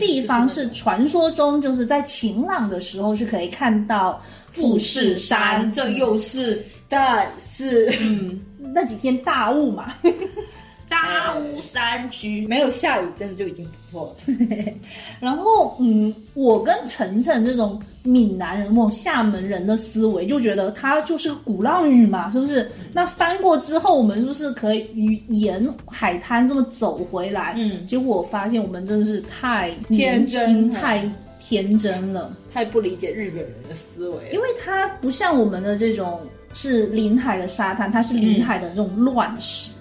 [0.00, 8.40] 地方是传说中就是在晴朗的时候是可以看到富士山，这又是但是 嗯
[8.74, 9.94] 那几天大雾嘛。
[10.88, 12.46] 大雾山区。
[12.46, 14.34] 没有下雨，真的就已经不错了。
[15.20, 22.70] 然后，嗯，我跟晨晨这种闽南人、厦门人的思维，就觉得它就是个鼓浪屿嘛，是不是？
[22.92, 27.54] 那翻过之后，我们是不是可以与沿海滩这么走回来？
[27.56, 36.20] 嗯结果我发现我们真的是太天年轻、真太天真了，太不理解日本人的思维，因为它不像我们的这种
[36.54, 39.72] 是临海的沙滩，它是临海的这种乱石。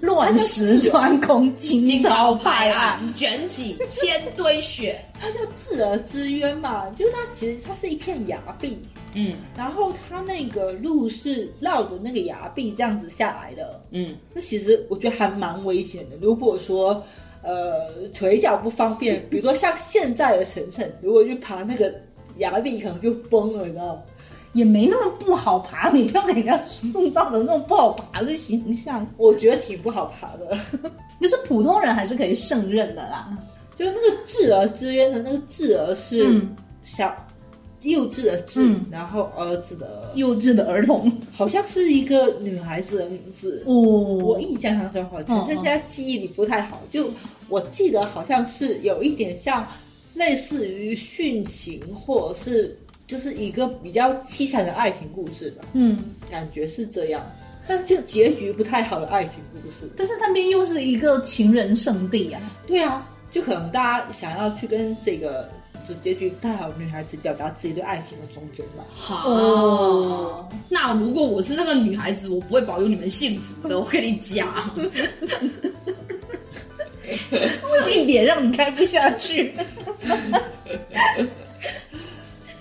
[0.00, 5.00] 乱石穿空，惊惊涛涛拍拍岸岸，，卷起千堆雪。
[5.20, 8.78] 它叫自儿之渊嘛，就是它其实它是一片崖壁，
[9.14, 13.80] 嗯然后它那个路是绕着那个崖壁这样子下来的。
[13.90, 16.16] 嗯，那其实我觉得还蛮危险的。
[16.20, 17.04] 如果说
[17.42, 21.92] 呃腿脚不方便， 比如说像现在的晨晨，如果去爬那个
[22.38, 24.02] 崖壁，可能就崩了，你知道吗？
[24.52, 29.06] 也没那么不好爬，你不要给人家塑造的那种不好爬的形象。
[29.16, 30.58] 我觉得挺不好爬的。
[31.20, 33.36] 就是普通人还是可以胜任的啦。
[33.78, 37.14] 就是那个智儿之渊的那个智儿是嗯小、
[37.82, 43.62] 幼稚的稚，嗯然后儿子的幼稚的儿童好像是一个女孩子的名字。
[43.66, 46.82] 哦，我印象当中好像，嗯但现在记忆里不太好。
[46.92, 47.08] 就
[47.48, 49.66] 我记得好像是有一点像
[50.12, 52.76] 类似于殉情，或者是
[53.10, 55.98] 就是一个比较凄惨的爱情故事吧，嗯，
[56.30, 57.24] 感觉是这样。
[57.66, 62.40] 但就结局不太好的爱情故事，但是那边又是一个情人圣地啊。
[62.66, 65.48] 对啊，就可能大家想要去跟这个
[65.88, 68.84] 就结局不太好的女孩子表达自己对爱情的忠贞吧。
[68.92, 73.78] 好，哦那如果我是那个女孩子，我不会保佑你们幸福的。
[73.78, 74.48] 我跟你讲，
[77.84, 79.52] 近点让你开不下去。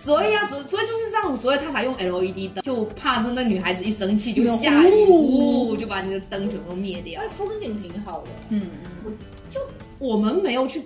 [0.10, 7.28] 所以啊，所所以就是这样，所以他才用 LED 灯，就怕是那女孩子一生气就下雨，呜呜就把那个灯全部灭掉哎，。
[7.38, 8.68] 风景挺好的，嗯，
[10.00, 10.82] 我们没有去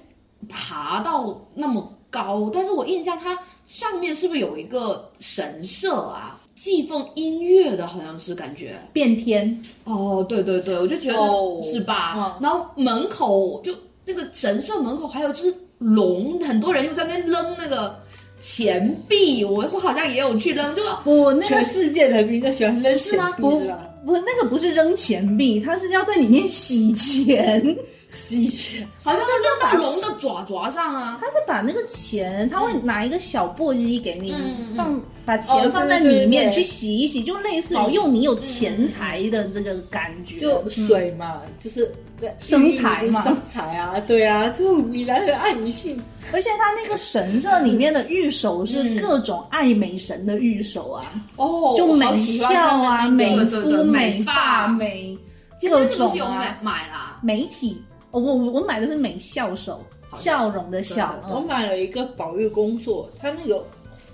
[0.49, 6.39] 爬到那么高，但是我印象它上面是不是有一个神社啊？
[6.55, 8.76] 祭奉音乐的，好像是感觉。
[8.93, 12.13] 变天，哦，对对对，我就觉得、哦是吧？
[12.17, 13.74] 嗯然后门口就
[14.05, 17.99] 那个神社门口还有只龙，很多人又在那边扔那个
[18.44, 23.89] 钱币，我我好像也有去扔，就不，那个全世界人民都喜欢扔钱是吗不币是吧？
[24.06, 27.76] 不，那个不是扔钱币，它是要在里面洗钱。
[28.12, 31.18] 洗钱，好像扔到龙的爪爪上啊。
[31.20, 34.36] 他是把那个钱，他会拿一个小簸箕给你
[34.78, 40.38] 放，把哦钱放在里面去洗一洗，就类似保佑你有钱财的这个感觉。
[40.38, 41.91] 就水嘛，就是
[42.39, 43.24] 生财嘛。
[43.24, 45.99] 生财啊，对啊，就米兰人爱迷信，
[46.32, 48.97] 而且他那个神社里面的御守是嗯。
[48.97, 51.05] 各种爱美神的御守啊，
[51.38, 52.49] 哦，就美笑
[52.82, 55.17] 啊、那美肤、美发、美
[55.61, 56.39] 各种啊。
[56.39, 57.19] 买买啦？
[57.21, 57.82] 美体。
[58.11, 59.84] 哦我我我买的是美笑手，
[60.15, 61.15] 笑容的笑。
[61.30, 61.47] 我嗯。
[61.47, 63.65] 买了一个保育工作，它那个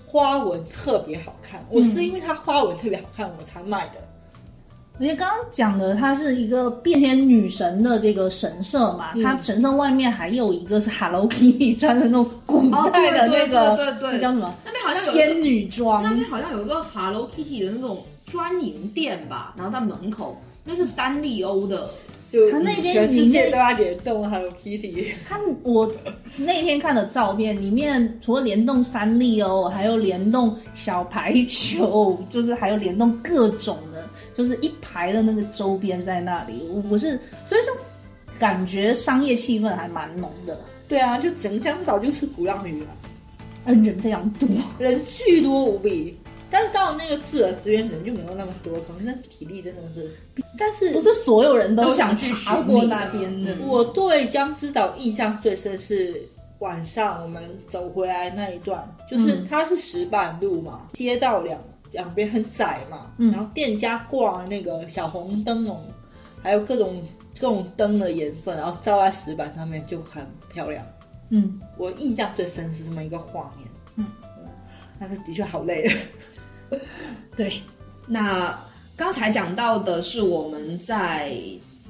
[0.06, 4.09] 花纹特别好看，我嗯是因为它花纹特别好看我才买的。
[5.00, 14.54] 而且刚刚讲的，它是一个变天女神的这个神社嘛，嗯它神社外面还有一个是 Hello Kitty 穿的那种古代的那个，哦对对对对对那叫什么？
[14.66, 16.12] 那边好像有仙女装那。
[16.12, 21.90] 边好像有一个 Hello Kitty 的那种专营店吧，然后在门口，那是三丽鸥的。
[22.32, 25.92] 就他那边全世里面界都要联动 Hello Kitty，他我
[26.36, 36.62] 那天看的照片里面，除了联动三丽鸥，还有联动小排球，就是还有联动各种的，就是一排的那个周边在那里。
[36.70, 37.74] 我我是所以说
[38.40, 40.58] 感觉商业气氛还蛮浓的，
[40.88, 42.88] 对啊，就整个江之岛就是鼓浪屿啊，
[43.66, 44.48] 嗯人非常多。
[44.78, 46.18] 人巨多无比。
[46.52, 50.10] 但是到了那个自然资源人就没有那么多，可能那体力真的是。
[50.58, 53.54] 但是不是所有人都想想去爬过寻觅的那边的。
[53.54, 56.20] 嗯我对江之岛印象最深是
[56.58, 61.60] 晚上我们走回来那一段，就是嗯它是石板路嘛，街道两
[61.92, 65.82] 两边很窄嘛，嗯然后店家挂那个小红灯笼，
[66.42, 67.02] 还有各种
[67.40, 70.86] 各种灯的颜色，然后照在石板上面就很漂亮。
[71.30, 74.06] 嗯，我印象最深是这么一个画面，嗯，
[75.00, 75.90] 但是的确好累。
[77.36, 77.62] 对，
[78.08, 78.60] 那
[78.96, 81.36] 刚才讲到的是我们在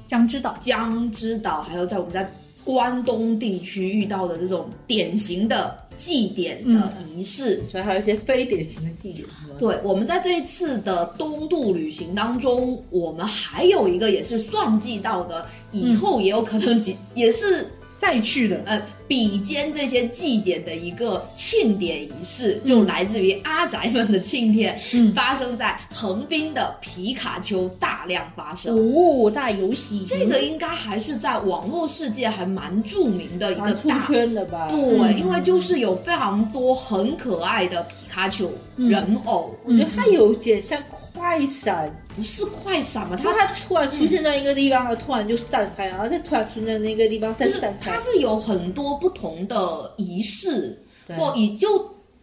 [0.06, 0.56] 江之岛。
[0.60, 2.30] 江之岛，还有在我们在
[2.72, 7.62] 关东地区遇到的这种典型的祭典的仪式。
[7.66, 9.26] 所以还有一些非典型的祭典，
[9.58, 17.66] 对，我们在这一次的东渡旅行当中，我们还有一个也是算计到的，以后也有可能几、也是
[18.00, 25.12] 再去的，呃比肩这些祭典的一个庆典仪式，就来自于阿宅们的庆典，嗯。
[25.12, 28.74] 发生在横滨的皮卡丘大量发生。
[28.74, 30.04] 哦，大游戏。
[30.06, 34.68] 这个应该还是在网络世界还蛮著名的一个大圈的吧？
[34.70, 35.18] 对，嗯。
[35.18, 40.80] 因为就是有非常多很可爱的皮卡丘人偶，我觉得它有点像
[41.20, 41.94] 快闪。
[42.16, 48.00] 不是快闪嘛，它它它突然出现在一个地方，然后突然就散开，然后再突然出现在那个地方再就是散开它。
[48.00, 51.68] 是有很多不同的仪式，对或以就。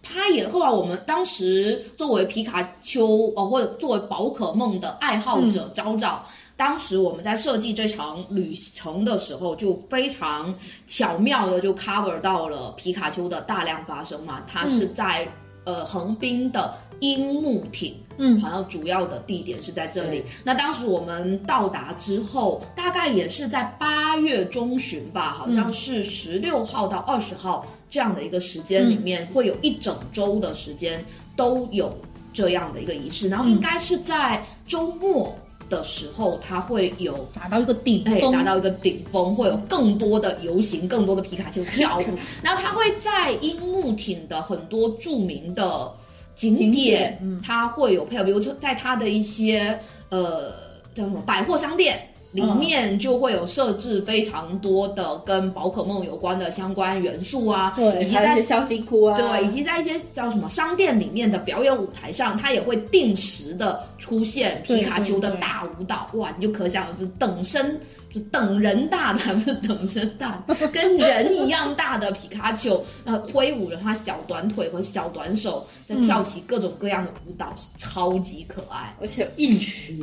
[0.10, 6.24] 它也后来，我们当时作为皮卡丘哦，或者作为宝可梦的爱好者昭昭，
[6.56, 10.56] 当时我们在设计这场旅程的时候，就非常
[10.88, 14.42] 巧妙的就 cover 到了皮卡丘的大量发生嘛。
[14.48, 15.28] 它是在、
[15.68, 20.24] 呃横滨的樱木町，嗯好像主要的地点是在这里。
[20.46, 31.04] 那当时我们到达之后，大概也是在八月中旬吧，好像是十六号到二十号这样的一个时间里面，会有一整周的时间
[31.36, 31.94] 都有
[32.34, 35.38] 这样的一个仪式，然后应该是在周末。
[35.70, 42.04] 的时候，它会有达到一个顶哎，峰，达到一个顶峰，会有更多的游行，更多的皮卡丘跳舞。
[42.44, 45.92] 然后它会在樱木町的很多著名的
[46.36, 49.78] 景景点，点嗯它会有配合，比如说在它的一些
[50.10, 50.54] 呃
[50.96, 67.80] 叫什么百货商店，里面就会有设置非常多的跟宝可梦有关的相关元素啊，对，以及在小金库啊，对，以及在一些叫什么商店里面的表演舞台上，它也会定时的出现皮卡丘的大舞蹈，哇，你就可想而知，等身
[68.18, 78.96] 就等人大的， 不是等身大，跟人一样大的皮卡丘， 呃，挥舞着它小短腿和小短手，在跳起各种各样的舞蹈，超级可爱。
[79.00, 79.98] 而且一群，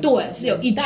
[0.00, 0.82] 对，是有一群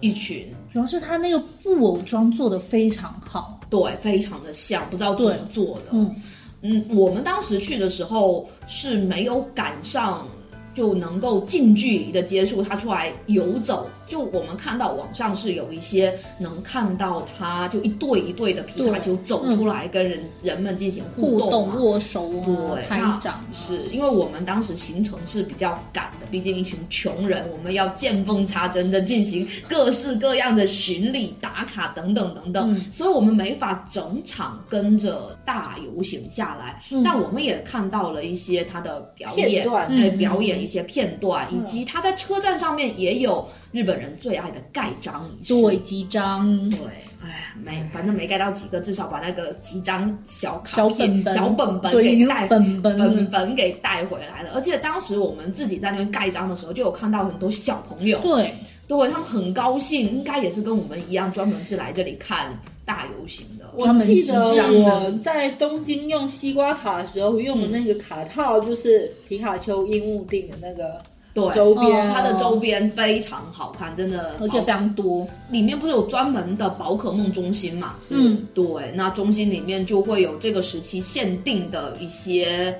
[0.00, 3.60] 一群，主要是他那个布偶装做的非常好。
[3.70, 5.90] 对，非常的像，不知道怎么做的。
[5.92, 6.14] 嗯，
[6.62, 10.26] 嗯，我们当时去的时候是没有赶上，
[10.74, 13.88] 就能够近距离的接触他出来游走。
[14.10, 21.76] 就我们看到网上是有一些能看到他就一对一对的皮卡丘走出来跟人、人们进行互互动嘛。
[21.76, 36.82] 握手啊对，，拍掌啊，是因为我们当时行程是比较赶的，毕竟一群穷人，我们要见缝插针的进行各式各样的巡礼、打卡等等等等，嗯所以我们没法整场跟着大游行下来。
[36.90, 45.52] 嗯但我们也看到了一些他的表演，对，嗯表演一些片段，嗯以及他在车站上面也有日本人最爱的盖章仪式。
[45.54, 46.78] 对几张，对，
[47.22, 54.50] 哎呀，没，反正没盖到几个，至少把那个几张小卡小片本本小本本对，已经给带本本本本给带回来了。
[54.54, 58.54] 而且当时我们自己在那边盖章的时候，就有看到很多小朋友，对，
[58.88, 62.52] 对他们很高兴，应该也是跟我们一样，专门是来这里看
[62.84, 63.70] 大游行的。
[63.76, 64.48] 我记得
[64.82, 71.00] 我在东京用西瓜卡的时候用的那个卡套，就是皮卡丘樱木定的那个
[71.32, 77.94] 对，周边，哦它的周边非常好看，真的，而且非常多，里面不是有专门的宝可梦中心嘛？
[78.10, 78.64] 嗯，对，
[78.94, 82.74] 那中心里面就会有这个时期限定的一些，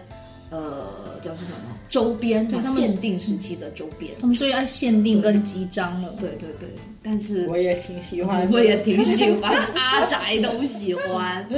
[0.50, 0.88] 呃，
[1.22, 1.56] 叫什么
[1.88, 4.12] 周边，对限定时期的周边。
[4.20, 6.08] 他们最爱限定跟集章了。
[6.20, 6.68] 对对对，
[7.02, 11.46] 但是我也挺喜欢，我也挺喜欢，阿宅都喜欢。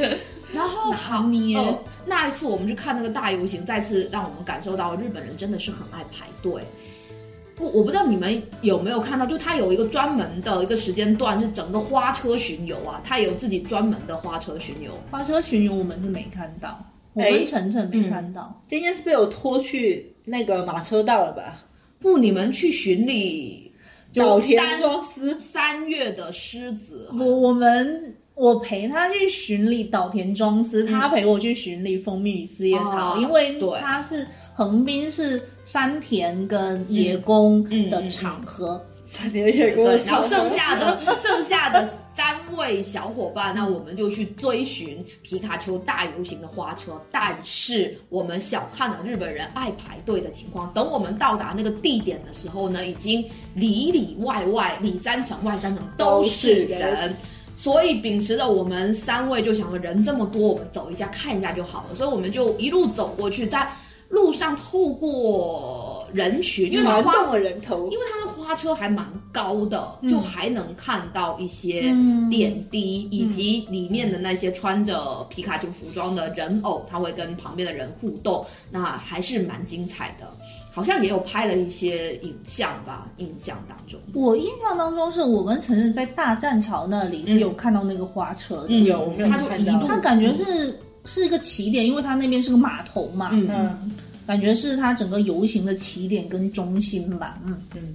[0.52, 6.62] 然后好拿捏呃那一次我们去看那个大游行，再次让我们感受到日本人真的是很爱排队。
[7.58, 14.92] 我我不知道你们有没有看到，就它有一个专门的一个时间段是整个花车巡游啊，它有自己专门的花车巡游。
[15.10, 16.78] 花车巡游我们是没看到，
[17.12, 18.60] 我哎跟晨晨没看到。
[18.68, 21.62] 今天是被我拖去那个马车道了吧？
[22.00, 23.70] 不，你们去巡礼，
[24.14, 47.00] 岛田庄司，三月的狮子，我我们我陪他去巡礼岛田庄司，他陪我去巡礼蜂蜜与四叶草，哦因为对他是横滨是山田跟野宫嗯的场合，三年也给我对，然后剩下的 剩下的三位小伙伴，那我们就去追寻皮卡丘大游行的花车。
[47.10, 50.70] 但是我们小看了日本人爱排队的情况。
[50.74, 56.80] 等我们到达那个地点的时候呢，已经里里外外、里三层外三层都是人。
[56.80, 57.14] 人
[57.56, 61.94] 所以秉持着我们三位就想说人这么多，我们走一下看一下就好了。
[61.94, 63.66] 所以我们就一路走过去，在
[64.12, 67.88] 路上透过人群，因为花传动了人头。
[67.90, 70.10] 因，为它的花车还蛮高的，嗯。
[70.10, 72.28] 就还能看到一些嗯。
[72.28, 80.26] 点滴，以及里面的那些穿着皮卡丘服装的人偶，他会跟旁边的人互动，那还是蛮精彩的。
[80.74, 83.98] 好像也有拍了一些影像吧，印象当中。
[84.14, 89.80] 我印象当中是我跟晨晨在大栈桥那里是有看到那个花车的，嗯有我没有他就一看到。
[89.80, 93.92] 路，他感觉是是一个起点，因为它那边是个码头嘛，嗯嗯
[94.26, 97.60] 感觉是它整个游行的起点跟中心吧，嗯。
[97.74, 97.94] 嗯，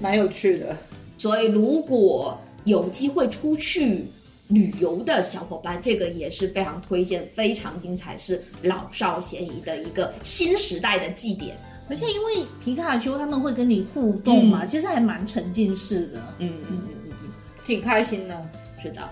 [0.00, 0.76] 蛮有趣的。
[1.18, 4.04] 所以如果有机会出去
[4.48, 11.54] 旅游的小伙伴，这个也是非常推荐，非常精彩，是老少咸宜的一个新时代的祭典。
[11.90, 16.18] 而且因为皮卡丘他们会跟你互动嘛，嗯其实还蛮沉浸式的。
[16.38, 16.78] 嗯嗯嗯
[17.10, 17.30] 嗯嗯。
[17.66, 18.40] 挺开心的。
[18.82, 19.06] 是的，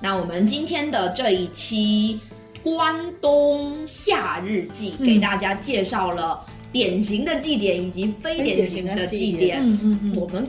[0.00, 2.20] 那我们今天的这一期
[2.66, 9.60] 关东夏日记，嗯给大家介绍了典型的祭典以及非典型的祭典。
[9.62, 10.44] 嗯嗯嗯，我们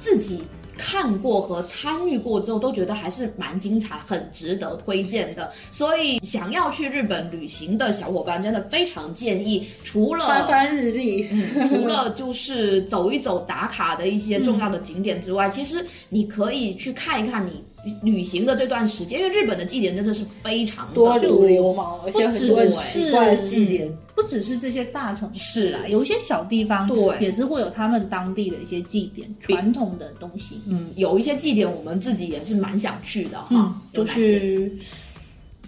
[0.00, 0.42] 自己
[0.76, 5.52] 看过和参与过之后，都觉得还是蛮精彩，很值得推荐的。
[5.70, 17.62] 所以，想要去日本旅行的小伙伴，真的非常建议，除了翻翻日历，嗯，除了就是走一走打卡的一些重要的景点之外，其实你可以去看一看你
[18.02, 23.90] 旅行的这段时间，因为日本的祭典真的是非常的多如流氓，而且很多很奇怪的祭典。
[24.14, 30.60] 不只是这些大城市啊，有一些小地方对也是会有他们当地的一些祭典、传统的东西。
[30.68, 34.70] 嗯，有一些祭典我们自己也是蛮想去的哈，嗯，就是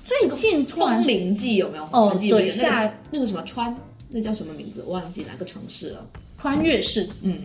[0.04, 1.84] 最近风铃祭有没有？
[1.92, 3.74] 哦对下那个那个什么川，
[4.10, 4.84] 那叫什么名字？
[4.86, 6.06] 我忘记哪个城市了。
[6.38, 7.38] 穿越式，嗯，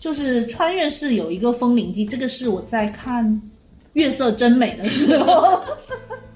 [0.00, 3.26] 就是穿越市有一个风铃祭，这个是我在看
[3.94, 5.60] 《月色真美》的时候，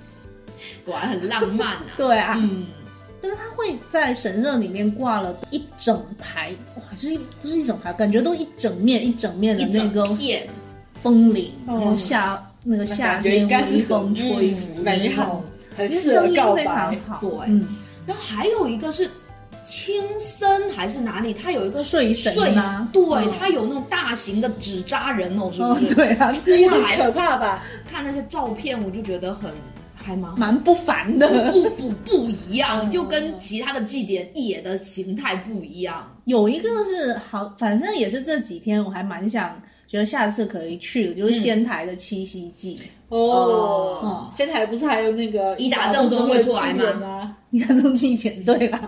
[0.84, 1.84] 果然很浪漫啊。
[1.96, 2.66] 对啊，嗯，
[3.22, 10.48] 就是他会在神社里面挂了一整排，哇，是一不是一整排，感觉都一整面一整面的那个片，
[11.02, 15.42] 风铃，哦然后夏那个夏天应该是微风吹拂，美好，
[15.76, 16.98] 很适合告声音非常白。
[17.08, 17.66] 好，对嗯，
[18.06, 19.08] 然后还有一个是
[19.68, 26.40] 青森还是哪里，它有一个睡神睡吗对，嗯它有那种大型的纸扎人偶，是哦不是？，对啊，出
[26.70, 27.62] 很可怕吧？
[27.86, 29.52] 看那些照片，我就觉得很
[29.94, 31.52] 还蛮蛮不凡的。
[31.52, 36.10] 不不不一样，嗯就跟其他的祭典野的形态不一样。
[36.24, 42.80] 有一个是好，反正也是这几天，我还蛮想觉得下次可以去的，就是仙台的七夕祭。
[43.10, 43.18] 哦
[44.02, 47.36] 哦，现在还不是还有那个伊达正宗会出来吗吗？
[47.50, 48.78] 你看中祭典，对啦，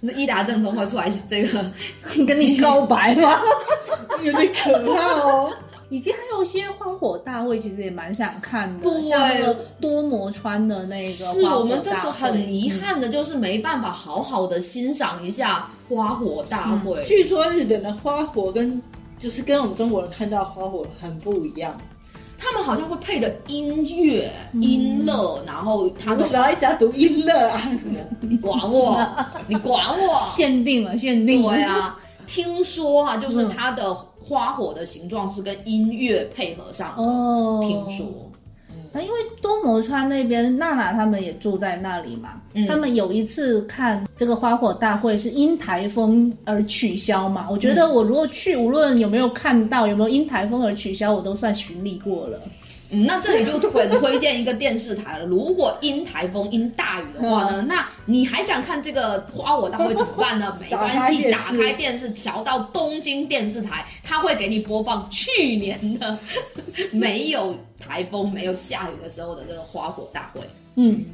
[0.00, 1.64] 不是伊达正宗会出来这个，
[2.26, 3.40] 跟你告白吗？
[4.22, 5.52] 有点可怕哦。
[5.90, 17.02] 以及还有一些花火大会，其实也蛮想看的，对像那个多摩川的那个是我们这个很遗憾的，就是没办法好好的欣赏一下花火大会。
[17.04, 18.80] 据说日本的花火跟
[19.18, 21.76] 就是跟我们中国人看到的花火很不一样。
[22.40, 27.60] 他们好像会配着音乐、音乐，然后他们为什么要一直要读音乐啊？
[28.20, 28.98] 你管我，
[29.46, 31.54] 你管我，限定了，限定了。
[31.54, 37.02] 对啊，听说啊，就是嗯它的花火的形状是跟音乐配合上的。
[37.02, 38.06] 哦，听说，
[38.92, 52.40] 那因为多摩川那边娜娜他们也住在那里嘛，嗯他们有一次看这个花火大会是因台风而取消嘛，我觉得我如果去，无论有没有看到有没有因台风而取消，我都算巡礼过了。
[52.92, 55.24] 嗯，那这里就很推荐一个电视台了。
[55.24, 60.56] 如果因台风、因大雨的话嗯呢，那你还想看这个花火大会怎么办呢？
[60.60, 66.18] 没关系，打打开电视调到东京电视台，它会给你播放去年的
[66.90, 70.40] 没有台风、没有下雨的时候的这个花火大会。
[70.74, 71.04] 嗯，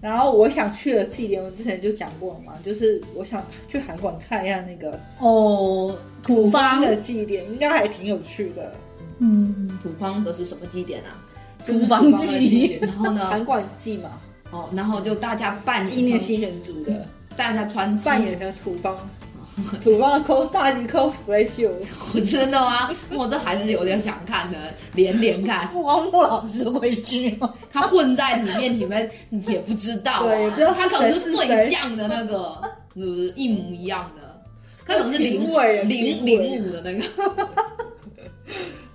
[0.00, 8.72] 然后我想去的祭典，我之前就讲过了嘛，就是我想去韩馆看一下那个哦，土方的祭典，应该还挺有趣的。
[9.20, 11.14] 嗯，土方的是什么祭典啊？
[11.66, 13.26] 土方的祭然后呢？
[13.26, 14.10] 韩馆祭嘛，
[14.50, 17.06] 哦，然后就大家扮纪念新人组的，
[17.36, 18.96] 大家穿扮演的土方，
[19.84, 21.70] 土方的 cos 大级 cosplay 秀，
[22.14, 22.90] 我真的吗？
[23.12, 25.68] 我这还是有点想看的，连连看。
[25.82, 27.52] 汪木老师会去吗？
[27.70, 29.08] 他混在里面，你们
[29.46, 32.58] 也不知道、啊，对不知道他可能是最像的那个，
[32.94, 33.02] 呃，
[33.36, 34.42] 一模一样的，
[34.86, 35.44] 他可能是零
[35.86, 37.04] 零零五的那个，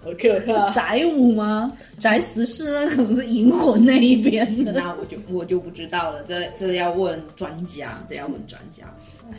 [0.06, 0.70] 好可怕。
[0.70, 1.74] 宅舞吗？
[1.98, 4.72] 宅死是可能是银魂那一边的。
[4.78, 8.86] 那我就我就不知道了，这这要问专家，这要问专家。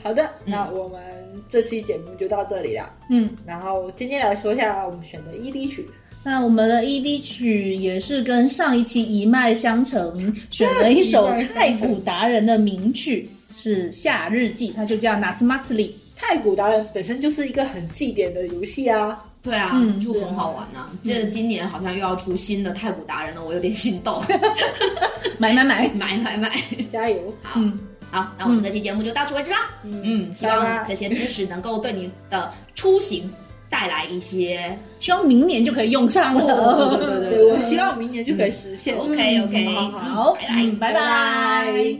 [0.02, 1.00] 好的，那我们
[1.48, 2.92] 这期节目就到这里了。
[3.08, 5.86] 嗯，然后今天来说一下我们选的 ED 曲，
[6.24, 15.86] 那我们的 ED 曲也是跟上一期一脉相承，选了一首太古达人的名曲，是《夏日祭》，它就叫《夏祭り》。
[16.16, 19.18] 太古达人本身就是一个很祭典的游戏啊。
[19.42, 20.90] 对啊，嗯就很好玩啊。
[21.04, 24.20] 这今年好像又要出新的太古达人了，我有点心动，
[25.38, 25.88] 买 买买！
[25.94, 26.50] 买买 买！
[26.90, 27.32] 加油！
[27.42, 27.78] 好，嗯，
[28.10, 29.70] 好，那我们这期节目就到此为止啦。
[29.84, 33.32] 嗯，希拜拜望这些知识能够对你的出行
[33.70, 36.96] 带来一些希望明年就可以用上哦了。
[36.98, 38.96] 对对对对，我希望明年就可以实现。
[38.96, 41.96] OK OK，好拜拜嗯拜拜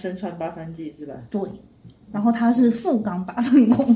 [0.00, 1.14] 身穿八分髻是吧？
[1.30, 1.40] 对，
[2.10, 3.94] 然后他是富冈八分宫，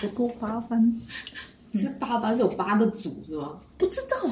[0.00, 1.00] 不够八番？
[1.74, 3.58] 是八班是有八个组是吗？
[3.78, 4.30] 不知道，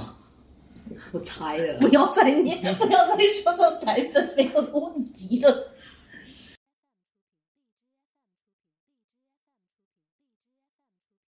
[1.11, 1.89] 我猜的不。
[1.89, 5.70] 要再念，不要再说这种台本没有的问题了。